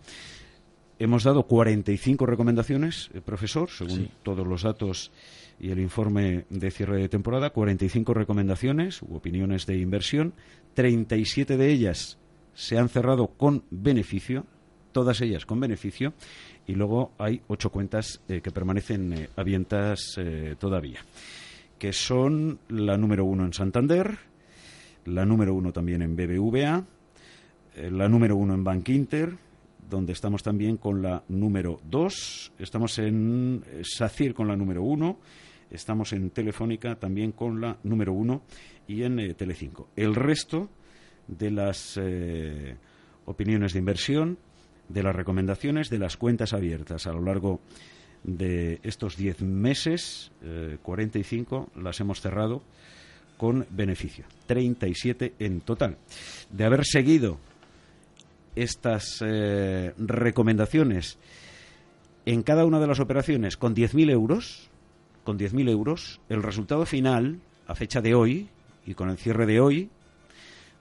Hemos 1.00 1.24
dado 1.24 1.44
45 1.44 2.26
recomendaciones, 2.26 3.10
profesor, 3.26 3.70
según 3.70 4.10
todos 4.24 4.46
los 4.46 4.64
datos 4.64 5.12
y 5.60 5.72
el 5.72 5.80
informe 5.80 6.46
de 6.50 6.72
cierre 6.72 6.98
de 6.98 7.10
temporada, 7.10 7.50
45 7.50 8.14
recomendaciones 8.14 9.02
u 9.02 9.16
opiniones 9.16 9.66
de 9.66 9.78
inversión, 9.78 10.34
37 10.74 11.58
de 11.58 11.72
ellas 11.72 12.18
se 12.54 12.78
han 12.78 12.90
cerrado 12.90 13.28
con 13.28 13.64
beneficio, 13.70 14.46
todas 14.92 15.22
ellas 15.22 15.46
con 15.46 15.60
beneficio, 15.60 16.14
y 16.68 16.76
luego 16.76 17.12
hay 17.18 17.42
ocho 17.48 17.72
cuentas 17.72 18.22
eh, 18.28 18.42
que 18.42 18.52
permanecen 18.52 19.14
eh, 19.14 19.30
abiertas 19.36 20.16
eh, 20.18 20.56
todavía, 20.60 21.00
que 21.80 21.94
son 21.94 22.60
la 22.70 22.98
número 22.98 23.26
uno 23.26 23.46
en 23.46 23.54
Santander, 23.54 24.20
la 25.06 25.26
número 25.26 25.56
uno 25.56 25.74
también 25.74 26.04
en 26.04 26.16
BBVA, 26.16 26.86
la 27.90 28.10
número 28.10 28.36
uno 28.36 28.54
en 28.54 28.64
Bank 28.64 28.90
Inter, 28.90 29.36
donde 29.90 30.14
estamos 30.14 30.44
también 30.44 30.78
con 30.78 31.02
la 31.02 31.24
número 31.30 31.80
dos, 31.90 32.52
estamos 32.60 33.00
en 33.00 33.64
SACIR 33.82 34.36
con 34.36 34.48
la 34.48 34.56
número 34.56 34.84
uno, 34.84 35.18
Estamos 35.72 36.14
en 36.14 36.32
Telefónica 36.32 36.96
también 36.96 37.32
con 37.32 37.62
la 37.62 37.78
número 37.84 38.14
uno 38.14 38.42
y 38.88 39.04
en 39.04 39.20
eh, 39.20 39.34
Telecinco. 39.36 39.90
El 39.96 40.16
resto 40.16 40.70
de 41.28 41.52
las 41.52 42.00
eh, 42.02 42.76
opiniones 43.26 43.74
de 43.74 43.80
inversión, 43.80 44.40
de 44.88 45.04
las 45.04 45.16
recomendaciones, 45.16 45.90
de 45.90 46.00
las 46.00 46.18
cuentas 46.18 46.54
abiertas 46.54 47.06
a 47.06 47.14
lo 47.14 47.22
largo 47.22 47.52
de 47.52 47.60
estos 48.26 49.18
diez 49.18 49.42
meses, 49.42 50.32
45 50.82 51.70
eh, 51.76 51.80
las 51.82 52.00
hemos 52.00 52.22
cerrado 52.22 52.62
con 53.38 53.66
beneficio. 53.70 54.26
37 54.48 55.34
en 55.40 55.62
total. 55.62 55.98
De 56.52 56.66
haber 56.66 56.86
seguido 56.86 57.38
estas 58.56 59.24
recomendaciones 59.98 61.18
en 62.26 62.44
cada 62.44 62.66
una 62.66 62.80
de 62.80 62.88
las 62.88 63.00
operaciones 63.00 63.58
con 63.58 63.76
10.000 63.76 64.12
euros, 64.12 64.70
con 65.24 65.40
10.000 65.40 65.70
euros, 65.70 66.20
el 66.30 66.44
resultado 66.44 66.86
final, 66.86 67.40
a 67.68 67.76
fecha 67.76 68.02
de 68.02 68.14
hoy, 68.14 68.50
y 68.86 68.94
con 68.94 69.10
el 69.10 69.18
cierre 69.18 69.46
de 69.46 69.60
hoy, 69.60 69.90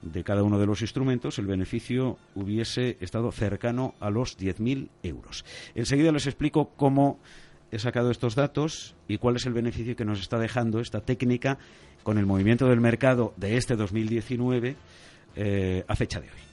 de 0.01 0.23
cada 0.23 0.43
uno 0.43 0.59
de 0.59 0.65
los 0.65 0.81
instrumentos, 0.81 1.39
el 1.39 1.45
beneficio 1.45 2.17
hubiese 2.35 2.97
estado 3.01 3.31
cercano 3.31 3.95
a 3.99 4.09
los 4.09 4.37
10.000 4.37 4.89
euros. 5.03 5.45
Enseguida 5.75 6.11
les 6.11 6.27
explico 6.27 6.71
cómo 6.75 7.19
he 7.71 7.79
sacado 7.79 8.11
estos 8.11 8.35
datos 8.35 8.95
y 9.07 9.17
cuál 9.17 9.35
es 9.35 9.45
el 9.45 9.53
beneficio 9.53 9.95
que 9.95 10.05
nos 10.05 10.19
está 10.19 10.39
dejando 10.39 10.79
esta 10.79 11.01
técnica 11.01 11.57
con 12.03 12.17
el 12.17 12.25
movimiento 12.25 12.67
del 12.67 12.81
mercado 12.81 13.33
de 13.37 13.57
este 13.57 13.75
2019 13.75 14.75
eh, 15.35 15.83
a 15.87 15.95
fecha 15.95 16.19
de 16.19 16.27
hoy. 16.27 16.48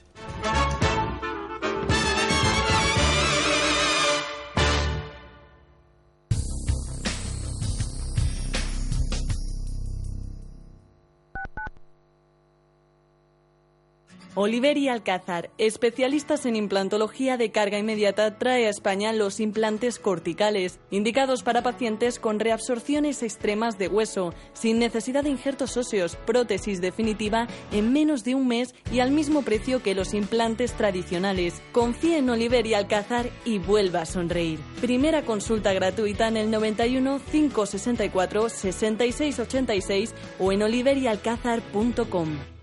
Oliver 14.39 14.77
y 14.77 14.87
Alcázar, 14.87 15.49
especialistas 15.57 16.45
en 16.45 16.55
implantología 16.55 17.37
de 17.37 17.49
carga 17.49 17.79
inmediata, 17.79 18.37
trae 18.37 18.67
a 18.67 18.69
España 18.69 19.11
los 19.11 19.39
implantes 19.39 19.97
corticales, 19.97 20.79
indicados 20.91 21.41
para 21.41 21.63
pacientes 21.63 22.19
con 22.19 22.39
reabsorciones 22.39 23.23
extremas 23.23 23.79
de 23.79 23.87
hueso, 23.87 24.35
sin 24.53 24.77
necesidad 24.77 25.23
de 25.23 25.31
injertos 25.31 25.75
óseos, 25.75 26.17
prótesis 26.27 26.81
definitiva 26.81 27.47
en 27.71 27.91
menos 27.91 28.23
de 28.23 28.35
un 28.35 28.47
mes 28.47 28.75
y 28.91 28.99
al 28.99 29.09
mismo 29.09 29.41
precio 29.41 29.81
que 29.81 29.95
los 29.95 30.13
implantes 30.13 30.73
tradicionales. 30.73 31.59
Confíe 31.71 32.19
en 32.19 32.29
Oliver 32.29 32.67
y 32.67 32.75
Alcázar 32.75 33.31
y 33.43 33.57
vuelva 33.57 34.01
a 34.01 34.05
sonreír. 34.05 34.59
Primera 34.81 35.23
consulta 35.23 35.73
gratuita 35.73 36.27
en 36.27 36.37
el 36.37 36.51
91 36.51 37.21
564 37.31 38.49
6686 38.49 40.13
o 40.37 40.51
en 40.51 40.61
oliverialcázar.com. 40.61 42.56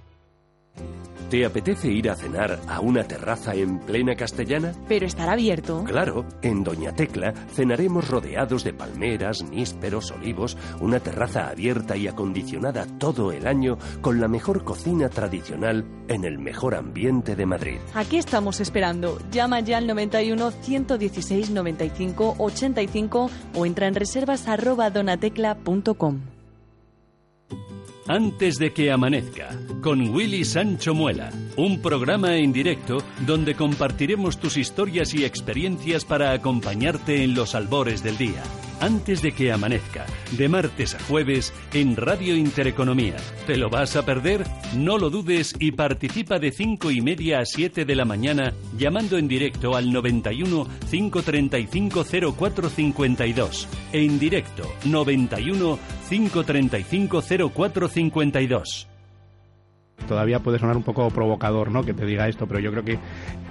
¿Te 1.35 1.45
apetece 1.45 1.91
ir 1.91 2.09
a 2.11 2.15
cenar 2.15 2.61
a 2.69 2.79
una 2.79 3.03
terraza 3.03 3.57
en 3.57 3.81
plena 3.81 4.15
castellana? 4.15 4.73
Pero 4.87 5.05
estará 5.05 5.33
abierto. 5.33 5.83
Claro, 5.83 6.25
en 6.43 6.63
Doña 6.63 6.95
Tecla 6.95 7.35
cenaremos 7.53 8.07
rodeados 8.09 8.63
de 8.63 8.73
palmeras, 8.73 9.43
nísperos, 9.43 10.13
olivos, 10.13 10.57
una 10.81 11.01
terraza 11.01 11.49
abierta 11.49 11.97
y 11.97 12.07
acondicionada 12.07 12.87
todo 13.01 13.33
el 13.33 13.49
año 13.49 13.79
con 14.01 14.21
la 14.21 14.29
mejor 14.29 14.63
cocina 14.63 15.09
tradicional 15.09 15.85
en 16.07 16.25
el 16.25 16.39
mejor 16.39 16.77
ambiente 16.77 17.35
de 17.35 17.47
Madrid. 17.47 17.79
Aquí 17.95 18.17
estamos 18.17 18.61
esperando. 18.61 19.19
Llama 19.33 19.59
ya 19.59 19.79
al 19.79 19.89
91 19.89 20.53
116 20.53 21.51
95 21.51 22.37
85 22.39 23.31
o 23.57 23.67
entra 23.67 23.89
en 23.89 23.97
reservas 23.97 24.47
arroba 24.47 24.89
donatecla.com. 24.91 26.34
Antes 28.07 28.59
de 28.59 28.75
que 28.75 28.93
amanezca, 28.93 29.59
con 29.81 30.15
Willy 30.15 30.45
Sancho 30.45 30.95
Muela, 30.95 31.31
un 31.57 31.81
programa 31.81 32.37
en 32.37 32.53
directo 32.53 32.99
donde 33.27 33.55
compartiremos 33.55 34.39
tus 34.39 34.59
historias 34.59 35.15
y 35.15 35.25
experiencias 35.25 36.05
para 36.05 36.33
acompañarte 36.33 37.25
en 37.25 37.35
los 37.35 37.55
albores 37.55 38.03
del 38.03 38.19
día. 38.19 38.43
Antes 38.85 39.23
de 39.23 39.33
que 39.33 39.51
amanezca, 39.51 40.05
de 40.33 40.47
martes 40.47 40.95
a 40.95 40.99
jueves 41.05 41.55
en 41.73 41.97
Radio 41.97 42.37
Intereconomía. 42.37 43.17
¿Te 43.47 43.57
lo 43.57 43.71
vas 43.71 43.97
a 43.97 44.05
perder? 44.05 44.45
No 44.77 44.99
lo 44.99 45.09
dudes 45.09 45.55
y 45.59 45.73
participa 45.73 46.39
de 46.39 46.53
5 46.53 46.91
y 46.91 47.01
media 47.01 47.39
a 47.39 47.47
7 47.47 47.87
de 47.87 47.95
la 47.95 48.05
mañana 48.05 48.53
llamando 48.77 49.17
en 49.17 49.27
directo 49.27 49.75
al 49.75 49.91
91 49.91 50.69
535 50.91 52.05
0452. 52.37 53.69
En 53.93 54.19
directo 54.19 54.71
91 54.85 55.79
535 56.11 57.23
0452 57.23 58.94
todavía 60.07 60.41
puede 60.41 60.59
sonar 60.59 60.77
un 60.77 60.83
poco 60.83 61.09
provocador, 61.11 61.71
¿no? 61.71 61.83
Que 61.83 61.95
te 61.95 62.05
diga 62.05 62.29
esto, 62.29 62.47
pero 62.47 62.61
yo 62.61 62.71
creo 62.71 62.85
que, 62.85 62.99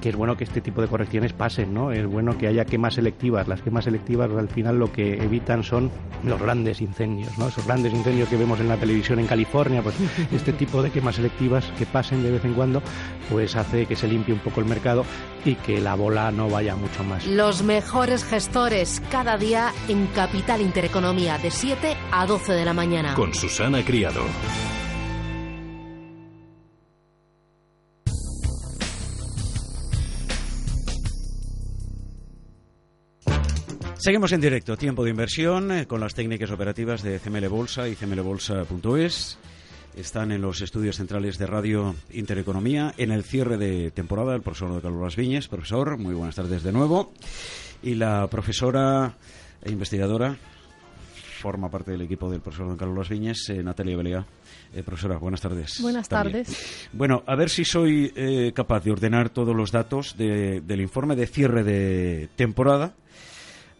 que, 0.01 0.09
es 0.09 0.15
bueno 0.15 0.37
que 0.37 0.43
este 0.43 0.61
tipo 0.61 0.81
de 0.81 0.87
correcciones 0.87 1.33
pasen, 1.33 1.73
¿no? 1.73 1.91
Es 1.91 2.05
bueno 2.05 2.37
que 2.37 2.47
haya 2.47 2.65
quemas 2.65 2.95
selectivas. 2.95 3.47
Las 3.47 3.61
quemas 3.61 3.85
selectivas 3.85 4.29
al 4.31 4.49
final 4.49 4.77
lo 4.77 4.91
que 4.91 5.23
evitan 5.23 5.63
son 5.63 5.91
los 6.23 6.39
grandes 6.41 6.81
incendios, 6.81 7.37
¿no? 7.37 7.47
Esos 7.47 7.65
grandes 7.65 7.93
incendios 7.93 8.29
que 8.29 8.37
vemos 8.37 8.59
en 8.59 8.67
la 8.67 8.77
televisión 8.77 9.19
en 9.19 9.27
California, 9.27 9.81
pues 9.81 9.95
este 10.31 10.53
tipo 10.53 10.81
de 10.81 10.91
quemas 10.91 11.15
selectivas 11.15 11.65
que 11.77 11.85
pasen 11.85 12.23
de 12.23 12.31
vez 12.31 12.45
en 12.45 12.53
cuando, 12.53 12.81
pues 13.29 13.55
hace 13.55 13.85
que 13.85 13.95
se 13.95 14.07
limpie 14.07 14.33
un 14.33 14.39
poco 14.39 14.59
el 14.59 14.67
mercado 14.67 15.05
y 15.45 15.55
que 15.55 15.81
la 15.81 15.95
bola 15.95 16.31
no 16.31 16.49
vaya 16.49 16.75
mucho 16.75 17.03
más. 17.03 17.25
Los 17.25 17.63
mejores 17.63 18.23
gestores 18.23 19.01
cada 19.11 19.37
día 19.37 19.71
en 19.87 20.07
Capital 20.07 20.61
Intereconomía 20.61 21.37
de 21.37 21.51
7 21.51 21.95
a 22.11 22.25
12 22.25 22.53
de 22.53 22.65
la 22.65 22.73
mañana. 22.73 23.15
Con 23.15 23.33
Susana 23.33 23.83
Criado. 23.83 24.21
Seguimos 34.03 34.33
en 34.33 34.41
directo, 34.41 34.75
tiempo 34.75 35.05
de 35.05 35.11
inversión, 35.11 35.71
eh, 35.71 35.87
con 35.87 36.01
las 36.01 36.13
técnicas 36.13 36.51
operativas 36.51 37.03
de 37.03 37.21
CML 37.21 37.47
Bolsa 37.47 37.87
y 37.87 37.95
cmlbolsa.es. 37.95 39.37
Están 39.95 40.33
en 40.33 40.41
los 40.41 40.59
estudios 40.59 40.97
centrales 40.97 41.37
de 41.37 41.47
Radio 41.47 41.95
Intereconomía 42.11 42.93
en 42.97 43.13
el 43.13 43.23
cierre 43.23 43.55
de 43.55 43.91
temporada 43.91 44.35
el 44.35 44.41
profesor 44.41 44.81
Carlos 44.81 45.01
Las 45.01 45.15
Viñes. 45.15 45.47
Profesor, 45.47 45.97
muy 45.97 46.13
buenas 46.13 46.35
tardes 46.35 46.63
de 46.63 46.73
nuevo. 46.73 47.13
Y 47.81 47.95
la 47.95 48.27
profesora 48.27 49.15
e 49.63 49.71
investigadora, 49.71 50.35
forma 51.39 51.71
parte 51.71 51.91
del 51.91 52.01
equipo 52.01 52.29
del 52.29 52.41
profesor 52.41 52.67
Don 52.67 52.75
Carlos 52.75 53.07
Viñes, 53.07 53.47
eh, 53.51 53.63
Natalia 53.63 53.95
Belea. 53.95 54.25
Eh, 54.75 54.83
profesora, 54.83 55.17
buenas 55.17 55.39
tardes. 55.39 55.79
Buenas 55.81 56.09
tardes. 56.09 56.89
Bueno, 56.91 57.23
a 57.25 57.37
ver 57.37 57.49
si 57.49 57.63
soy 57.63 58.51
capaz 58.53 58.83
de 58.83 58.91
ordenar 58.91 59.29
todos 59.29 59.55
los 59.55 59.71
datos 59.71 60.17
del 60.17 60.81
informe 60.81 61.15
de 61.15 61.25
cierre 61.25 61.63
de 61.63 62.27
temporada 62.35 62.95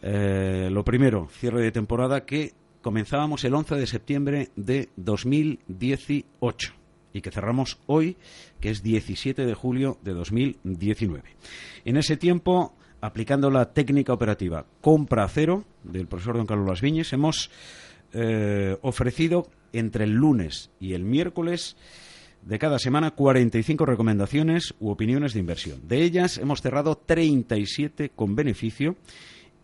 eh, 0.06 0.68
lo 0.70 0.84
primero, 0.84 1.28
cierre 1.30 1.62
de 1.62 1.72
temporada 1.72 2.26
que 2.26 2.52
comenzábamos 2.82 3.42
el 3.44 3.54
11 3.54 3.76
de 3.76 3.86
septiembre 3.86 4.50
de 4.54 4.90
2018 4.96 6.74
y 7.14 7.22
que 7.22 7.30
cerramos 7.30 7.78
hoy, 7.86 8.18
que 8.60 8.68
es 8.68 8.82
17 8.82 9.46
de 9.46 9.54
julio 9.54 9.96
de 10.02 10.12
2019. 10.12 11.22
En 11.86 11.96
ese 11.96 12.18
tiempo, 12.18 12.74
aplicando 13.00 13.50
la 13.50 13.72
técnica 13.72 14.12
operativa 14.12 14.66
compra 14.82 15.26
cero 15.26 15.64
del 15.84 16.06
profesor 16.06 16.36
don 16.36 16.46
Carlos 16.46 16.68
Las 16.68 16.82
Viñes, 16.82 17.14
hemos 17.14 17.50
eh, 18.12 18.76
ofrecido 18.82 19.48
entre 19.72 20.04
el 20.04 20.10
lunes 20.10 20.70
y 20.80 20.92
el 20.92 21.04
miércoles 21.04 21.78
de 22.42 22.58
cada 22.58 22.78
semana 22.78 23.12
45 23.12 23.86
recomendaciones 23.86 24.74
u 24.80 24.90
opiniones 24.90 25.32
de 25.32 25.40
inversión. 25.40 25.88
De 25.88 26.02
ellas 26.02 26.36
hemos 26.36 26.60
cerrado 26.60 26.94
37 26.94 28.10
con 28.10 28.36
beneficio 28.36 28.96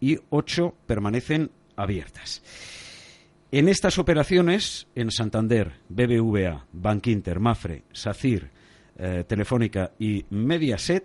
y 0.01 0.19
ocho 0.31 0.75
permanecen 0.87 1.51
abiertas. 1.77 2.43
En 3.53 3.69
estas 3.69 3.99
operaciones, 3.99 4.87
en 4.95 5.11
Santander, 5.11 5.73
BBVA, 5.89 6.67
Bankinter, 6.73 7.41
Mafre, 7.41 7.83
SACIR, 7.93 8.51
eh, 8.97 9.25
Telefónica 9.27 9.93
y 9.99 10.25
Mediaset, 10.31 11.05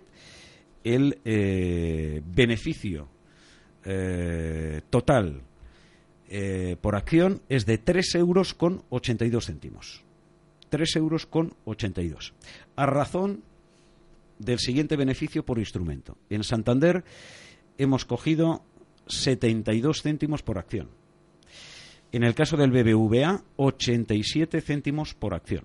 el 0.84 1.18
eh, 1.24 2.22
beneficio 2.24 3.08
eh, 3.84 4.82
total 4.90 5.42
por 6.80 6.96
acción 6.96 7.40
es 7.48 7.66
de 7.66 7.78
3 7.78 8.16
euros 8.16 8.52
con 8.52 8.82
82 8.90 9.46
céntimos. 9.46 10.02
3 10.70 10.96
euros 10.96 11.24
con 11.24 11.54
82. 11.64 12.34
A 12.74 12.86
razón 12.86 13.44
del 14.38 14.58
siguiente 14.58 14.96
beneficio 14.96 15.44
por 15.44 15.60
instrumento. 15.60 16.18
En 16.28 16.42
Santander 16.42 17.04
hemos 17.78 18.04
cogido 18.04 18.64
72 19.06 20.02
céntimos 20.02 20.42
por 20.42 20.58
acción. 20.58 20.88
En 22.12 22.24
el 22.24 22.34
caso 22.34 22.56
del 22.56 22.70
BBVA, 22.70 23.42
87 23.56 24.60
céntimos 24.60 25.14
por 25.14 25.34
acción. 25.34 25.64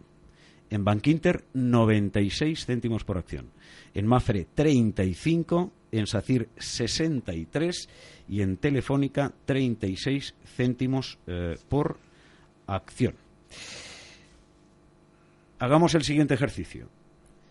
En 0.70 0.86
Bankinter, 0.86 1.44
96 1.54 2.66
céntimos 2.66 3.04
por 3.04 3.18
acción. 3.18 3.52
En 3.94 4.08
Mafre, 4.08 4.48
35. 4.54 5.72
En 5.92 6.08
SACIR, 6.08 6.48
63. 6.58 7.90
Y 8.30 8.42
en 8.42 8.58
Telefónica, 8.58 9.34
36 9.46 10.34
céntimos 10.56 11.20
eh, 11.28 11.58
por 11.68 11.98
acción. 12.68 13.16
Hagamos 15.60 15.94
el 15.94 16.04
siguiente 16.04 16.34
ejercicio. 16.34 16.88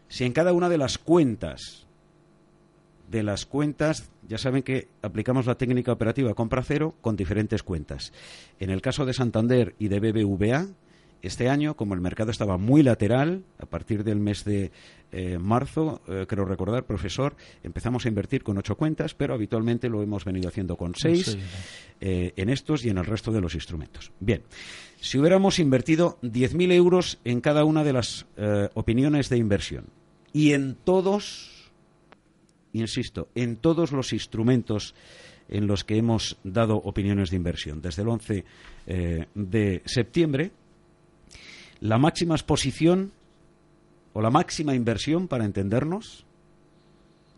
Si 0.09 0.25
en 0.25 0.33
cada 0.33 0.53
una 0.53 0.69
de 0.69 0.79
las 0.79 0.99
cuentas 0.99 1.87
de 3.11 3.23
las 3.23 3.45
cuentas, 3.45 4.11
ya 4.29 4.39
saben 4.39 4.63
que 4.63 4.89
aplicamos 5.03 5.47
la 5.47 5.57
técnica 5.57 5.93
operativa 5.93 6.35
compra 6.35 6.63
cero 6.63 6.95
con 7.01 7.17
diferentes 7.17 7.63
cuentas. 7.63 8.13
En 8.61 8.71
el 8.71 8.83
caso 8.83 9.05
de 9.05 9.15
Santander 9.15 9.75
y 9.79 9.89
de 9.89 10.01
BBVA, 10.01 10.69
este 11.23 11.49
año, 11.49 11.75
como 11.77 11.95
el 11.95 12.01
mercado 12.01 12.31
estaba 12.31 12.57
muy 12.57 12.83
lateral, 12.83 13.43
a 13.59 13.67
partir 13.67 14.05
del 14.05 14.21
mes 14.21 14.45
de 14.45 14.71
eh, 15.13 15.39
marzo, 15.39 16.01
eh, 16.09 16.25
creo 16.27 16.45
recordar, 16.45 16.85
profesor, 16.85 17.37
empezamos 17.63 18.07
a 18.07 18.09
invertir 18.09 18.43
con 18.43 18.57
ocho 18.57 18.77
cuentas, 18.77 19.15
pero 19.15 19.35
habitualmente 19.35 19.91
lo 19.91 20.03
hemos 20.03 20.25
venido 20.25 20.49
haciendo 20.49 20.77
con 20.77 20.95
seis 20.95 21.37
eh, 22.01 22.33
en 22.37 22.49
estos 22.49 22.85
y 22.85 22.91
en 22.91 22.99
el 22.99 23.05
resto 23.05 23.33
de 23.33 23.41
los 23.41 23.55
instrumentos. 23.55 24.13
Bien, 24.21 24.43
si 25.01 25.19
hubiéramos 25.19 25.59
invertido 25.59 26.19
10.000 26.23 26.73
euros 26.73 27.19
en 27.25 27.41
cada 27.41 27.65
una 27.65 27.85
de 27.85 27.93
las 27.93 28.27
opiniones 28.75 29.29
de 29.29 29.37
inversión 29.37 29.87
y 30.33 30.53
en 30.53 30.75
todos 30.75 31.60
insisto, 32.73 33.29
en 33.35 33.57
todos 33.57 33.93
los 33.93 34.13
instrumentos 34.13 34.95
en 35.49 35.67
los 35.67 35.85
que 35.85 35.97
hemos 35.97 36.39
dado 36.45 36.77
opiniones 36.77 37.31
de 37.31 37.37
inversión. 37.37 37.83
Desde 37.83 38.03
el 38.03 38.09
11 38.09 38.45
eh, 38.87 39.27
de 39.35 39.83
septiembre, 39.85 40.53
la 41.81 41.99
máxima 41.99 42.35
exposición 42.35 43.13
o 44.13 44.21
la 44.21 44.31
máxima 44.31 44.75
inversión, 44.75 45.29
para 45.29 45.45
entendernos, 45.45 46.25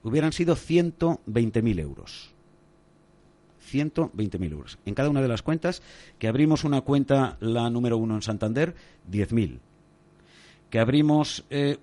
hubieran 0.02 0.32
sido 0.32 0.56
120.000 0.56 1.80
euros. 1.80 2.32
120.000 3.70 4.52
euros. 4.52 4.78
En 4.84 4.94
cada 4.94 5.08
una 5.08 5.22
de 5.22 5.28
las 5.28 5.42
cuentas, 5.42 5.82
que 6.18 6.28
abrimos 6.28 6.64
una 6.64 6.82
cuenta, 6.82 7.36
la 7.40 7.70
número 7.70 7.96
uno 7.96 8.16
en 8.16 8.22
Santander, 8.22 8.74
10.000. 9.10 9.58
Que 10.70 10.78
abrimos 10.78 11.44
eh, 11.50 11.78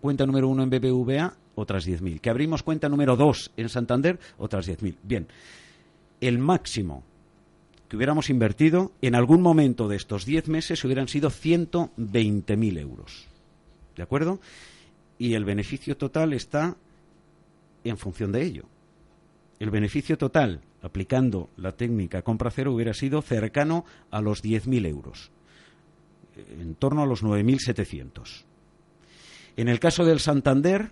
cuenta 0.00 0.26
número 0.26 0.48
uno 0.48 0.62
en 0.62 0.70
BBVA, 0.70 1.36
otras 1.54 1.86
10.000. 1.86 2.20
Que 2.20 2.30
abrimos 2.30 2.62
cuenta 2.62 2.88
número 2.88 3.16
2 3.16 3.52
en 3.56 3.68
Santander, 3.68 4.18
otras 4.38 4.68
10.000. 4.68 4.96
Bien, 5.02 5.26
el 6.20 6.38
máximo 6.38 7.02
que 7.88 7.96
hubiéramos 7.96 8.30
invertido 8.30 8.92
en 9.02 9.14
algún 9.14 9.42
momento 9.42 9.86
de 9.86 9.96
estos 9.96 10.24
10 10.24 10.48
meses 10.48 10.82
hubieran 10.84 11.08
sido 11.08 11.30
120.000 11.30 12.78
euros. 12.78 13.26
¿De 13.96 14.02
acuerdo? 14.02 14.40
Y 15.18 15.34
el 15.34 15.44
beneficio 15.44 15.96
total 15.96 16.32
está 16.32 16.76
en 17.84 17.98
función 17.98 18.32
de 18.32 18.42
ello. 18.42 18.64
El 19.58 19.70
beneficio 19.70 20.16
total, 20.16 20.60
aplicando 20.80 21.50
la 21.56 21.72
técnica 21.72 22.22
compra 22.22 22.50
cero, 22.50 22.72
hubiera 22.72 22.94
sido 22.94 23.22
cercano 23.22 23.84
a 24.10 24.20
los 24.20 24.42
10.000 24.42 24.86
euros, 24.86 25.30
en 26.58 26.74
torno 26.74 27.02
a 27.02 27.06
los 27.06 27.22
9.700. 27.22 28.44
En 29.56 29.68
el 29.68 29.78
caso 29.78 30.04
del 30.04 30.18
Santander, 30.18 30.90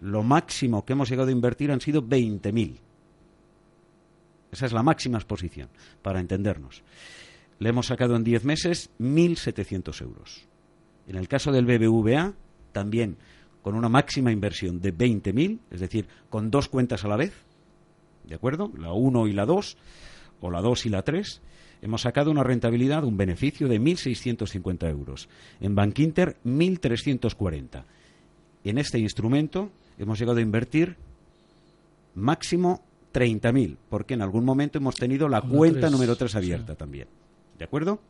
lo 0.00 0.22
máximo 0.22 0.84
que 0.84 0.94
hemos 0.94 1.08
llegado 1.10 1.28
a 1.28 1.32
invertir 1.32 1.70
han 1.70 1.80
sido 1.80 2.02
20.000. 2.02 2.76
Esa 4.52 4.66
es 4.66 4.72
la 4.72 4.82
máxima 4.82 5.18
exposición, 5.18 5.68
para 6.02 6.20
entendernos. 6.20 6.82
Le 7.58 7.68
hemos 7.68 7.86
sacado 7.86 8.16
en 8.16 8.24
10 8.24 8.44
meses 8.44 8.90
1.700 8.98 10.02
euros. 10.02 10.46
En 11.06 11.16
el 11.16 11.28
caso 11.28 11.52
del 11.52 11.66
BBVA, 11.66 12.34
también 12.72 13.16
con 13.62 13.74
una 13.74 13.88
máxima 13.88 14.32
inversión 14.32 14.80
de 14.80 14.96
20.000, 14.96 15.58
es 15.70 15.80
decir, 15.80 16.08
con 16.30 16.50
dos 16.50 16.68
cuentas 16.68 17.04
a 17.04 17.08
la 17.08 17.16
vez, 17.16 17.34
¿de 18.24 18.34
acuerdo? 18.34 18.72
La 18.78 18.92
1 18.92 19.26
y 19.26 19.32
la 19.32 19.44
2, 19.44 19.76
o 20.40 20.50
la 20.50 20.62
2 20.62 20.86
y 20.86 20.88
la 20.88 21.02
3, 21.02 21.42
hemos 21.82 22.02
sacado 22.02 22.30
una 22.30 22.42
rentabilidad, 22.42 23.04
un 23.04 23.16
beneficio 23.16 23.68
de 23.68 23.80
1.650 23.80 24.88
euros. 24.88 25.28
En 25.60 25.74
Bankinter, 25.74 26.38
1.340. 26.44 27.84
En 28.64 28.78
este 28.78 28.98
instrumento 28.98 29.70
hemos 30.02 30.18
llegado 30.18 30.38
a 30.38 30.42
invertir 30.42 30.96
máximo 32.14 32.82
30.000, 33.12 33.76
porque 33.88 34.14
en 34.14 34.22
algún 34.22 34.44
momento 34.44 34.78
hemos 34.78 34.94
tenido 34.94 35.28
la 35.28 35.42
cuenta 35.42 35.90
número 35.90 36.16
3 36.16 36.34
abierta 36.36 36.74
también. 36.74 37.08
¿De 37.58 37.64
acuerdo? 37.64 38.00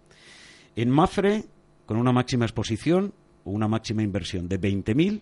En 0.76 0.90
Mafre, 0.90 1.44
con 1.87 1.96
una 1.96 2.12
máxima 2.12 2.44
exposición 2.44 3.12
o 3.44 3.50
una 3.50 3.66
máxima 3.66 4.03
inversión 4.03 4.48
de 4.48 4.61
20.000, 4.61 5.20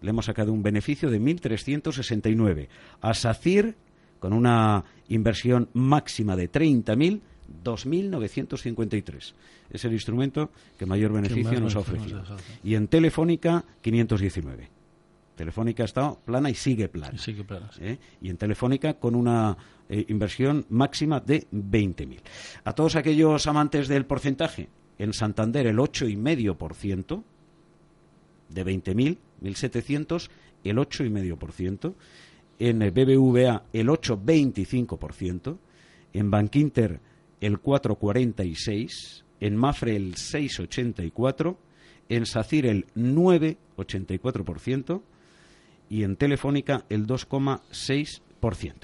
le 0.00 0.10
hemos 0.10 0.26
sacado 0.26 0.52
un 0.52 0.62
beneficio 0.62 1.10
de 1.10 1.20
1.369. 1.20 2.68
A 3.00 3.14
SACIR, 3.14 3.74
con 4.18 4.32
una 4.32 4.84
inversión 5.08 5.68
máxima 5.74 6.36
de 6.36 6.50
30.000, 6.50 7.20
2.953. 7.62 9.32
Es 9.70 9.84
el 9.84 9.92
instrumento 9.92 10.50
que 10.78 10.86
mayor 10.86 11.12
beneficio 11.12 11.60
nos 11.60 11.76
ha 11.76 11.80
ofrecido. 11.80 12.22
Y 12.62 12.74
en 12.74 12.88
Telefónica, 12.88 13.64
519. 13.80 14.83
Telefónica 15.34 15.82
ha 15.82 15.86
estado 15.86 16.20
plana 16.24 16.50
y 16.50 16.54
sigue 16.54 16.88
plana. 16.88 17.18
Planas. 17.46 17.78
¿eh? 17.80 17.98
y 18.20 18.30
en 18.30 18.36
Telefónica 18.36 18.94
con 18.94 19.14
una 19.14 19.56
eh, 19.88 20.04
inversión 20.08 20.66
máxima 20.68 21.20
de 21.20 21.46
20.000. 21.50 22.20
A 22.64 22.72
todos 22.72 22.96
aquellos 22.96 23.46
amantes 23.46 23.88
del 23.88 24.06
porcentaje, 24.06 24.68
en 24.98 25.12
Santander 25.12 25.66
el 25.66 25.78
8,5%, 25.78 27.22
de 28.48 28.64
20.000, 28.64 29.18
1.700, 29.42 30.30
el 30.64 30.78
8,5%, 30.78 31.94
en 32.58 32.78
BBVA 32.78 33.64
el 33.72 33.88
8,25%, 33.88 35.58
en 36.12 36.30
Bankinter 36.30 37.00
el 37.40 37.60
4,46%, 37.60 39.24
en 39.40 39.56
Mafre 39.56 39.96
el 39.96 40.14
6,84%, 40.14 41.56
en 42.08 42.26
SACIR 42.26 42.66
el 42.66 42.86
9,84%, 42.94 45.02
y 45.94 46.02
en 46.02 46.16
Telefónica 46.16 46.84
el 46.88 47.06
2,6%. 47.06 48.74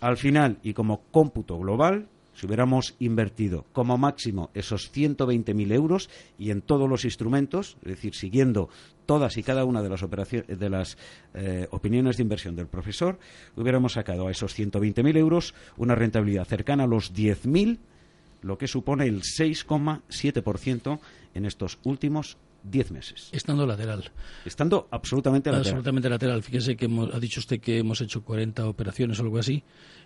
Al 0.00 0.16
final, 0.16 0.58
y 0.62 0.72
como 0.72 1.02
cómputo 1.10 1.58
global, 1.58 2.08
si 2.32 2.46
hubiéramos 2.46 2.94
invertido 3.00 3.66
como 3.74 3.98
máximo 3.98 4.48
esos 4.54 4.90
120.000 4.94 5.74
euros 5.74 6.08
y 6.38 6.50
en 6.50 6.62
todos 6.62 6.88
los 6.88 7.04
instrumentos, 7.04 7.76
es 7.82 7.88
decir, 7.88 8.14
siguiendo 8.14 8.70
todas 9.04 9.36
y 9.36 9.42
cada 9.42 9.66
una 9.66 9.82
de 9.82 9.90
las, 9.90 10.02
operaciones, 10.02 10.58
de 10.58 10.70
las 10.70 10.96
eh, 11.34 11.68
opiniones 11.70 12.16
de 12.16 12.22
inversión 12.22 12.56
del 12.56 12.66
profesor, 12.66 13.18
hubiéramos 13.54 13.92
sacado 13.92 14.26
a 14.26 14.30
esos 14.30 14.58
120.000 14.58 15.18
euros 15.18 15.54
una 15.76 15.94
rentabilidad 15.94 16.46
cercana 16.46 16.84
a 16.84 16.86
los 16.86 17.12
10.000, 17.12 17.78
lo 18.40 18.56
que 18.56 18.68
supone 18.68 19.04
el 19.04 19.20
6,7% 19.20 20.98
en 21.34 21.44
estos 21.44 21.78
últimos 21.84 22.38
10 22.62 22.90
meses. 22.90 23.28
Estando 23.32 23.66
lateral. 23.66 24.10
Estando 24.44 24.88
absolutamente 24.90 25.50
lateral. 25.50 25.66
Absolutamente 25.66 26.08
lateral. 26.08 26.42
Fíjese 26.42 26.76
que 26.76 26.84
hemos- 26.86 27.12
ha 27.14 27.18
dicho 27.20 27.40
usted 27.40 27.60
que 27.60 27.78
hemos 27.78 28.00
hecho 28.00 28.22
40 28.22 28.66
operaciones 28.68 29.18
o 29.18 29.22
algo 29.22 29.38
así. 29.38 29.62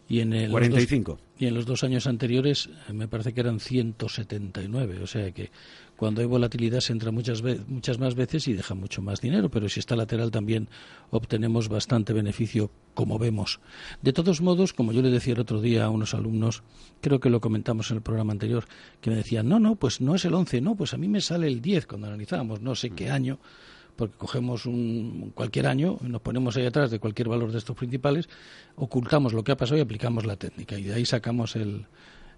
Y 0.08 0.20
en, 0.20 0.32
el, 0.32 0.50
45. 0.52 1.10
Los 1.12 1.18
dos, 1.20 1.26
y 1.38 1.46
en 1.46 1.54
los 1.54 1.66
dos 1.66 1.82
años 1.84 2.06
anteriores 2.06 2.68
eh, 2.88 2.92
me 2.92 3.08
parece 3.08 3.32
que 3.34 3.40
eran 3.40 3.58
179. 3.58 5.00
O 5.02 5.06
sea 5.06 5.32
que 5.32 5.50
cuando 5.96 6.20
hay 6.20 6.26
volatilidad 6.26 6.78
se 6.80 6.92
entra 6.92 7.10
muchas, 7.10 7.42
ve- 7.42 7.60
muchas 7.66 7.98
más 7.98 8.14
veces 8.14 8.46
y 8.46 8.52
deja 8.52 8.74
mucho 8.74 9.02
más 9.02 9.20
dinero. 9.20 9.48
Pero 9.50 9.68
si 9.68 9.80
está 9.80 9.96
lateral 9.96 10.30
también 10.30 10.68
obtenemos 11.10 11.68
bastante 11.68 12.12
beneficio, 12.12 12.70
como 12.94 13.18
vemos. 13.18 13.58
De 14.00 14.12
todos 14.12 14.40
modos, 14.40 14.72
como 14.72 14.92
yo 14.92 15.02
le 15.02 15.10
decía 15.10 15.34
el 15.34 15.40
otro 15.40 15.60
día 15.60 15.84
a 15.86 15.90
unos 15.90 16.14
alumnos, 16.14 16.62
creo 17.00 17.18
que 17.18 17.28
lo 17.30 17.40
comentamos 17.40 17.90
en 17.90 17.96
el 17.96 18.02
programa 18.02 18.32
anterior, 18.32 18.64
que 19.00 19.10
me 19.10 19.16
decían, 19.16 19.48
no, 19.48 19.58
no, 19.58 19.74
pues 19.76 20.00
no 20.00 20.14
es 20.14 20.24
el 20.24 20.34
11, 20.34 20.60
no, 20.60 20.76
pues 20.76 20.94
a 20.94 20.98
mí 20.98 21.08
me 21.08 21.20
sale 21.20 21.48
el 21.48 21.60
10 21.60 21.86
cuando 21.86 22.06
analizábamos 22.06 22.60
no 22.60 22.74
sé 22.76 22.90
qué 22.90 23.10
año 23.10 23.38
porque 23.96 24.16
cogemos 24.16 24.66
un, 24.66 25.32
cualquier 25.34 25.66
año, 25.66 25.98
nos 26.02 26.20
ponemos 26.20 26.56
ahí 26.56 26.66
atrás 26.66 26.90
de 26.90 27.00
cualquier 27.00 27.28
valor 27.28 27.50
de 27.50 27.58
estos 27.58 27.76
principales, 27.76 28.28
ocultamos 28.76 29.32
lo 29.32 29.42
que 29.42 29.52
ha 29.52 29.56
pasado 29.56 29.78
y 29.78 29.80
aplicamos 29.80 30.26
la 30.26 30.36
técnica 30.36 30.78
y 30.78 30.84
de 30.84 30.94
ahí 30.94 31.06
sacamos 31.06 31.56
el, 31.56 31.86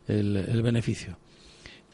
el, 0.07 0.37
el 0.37 0.63
beneficio. 0.63 1.19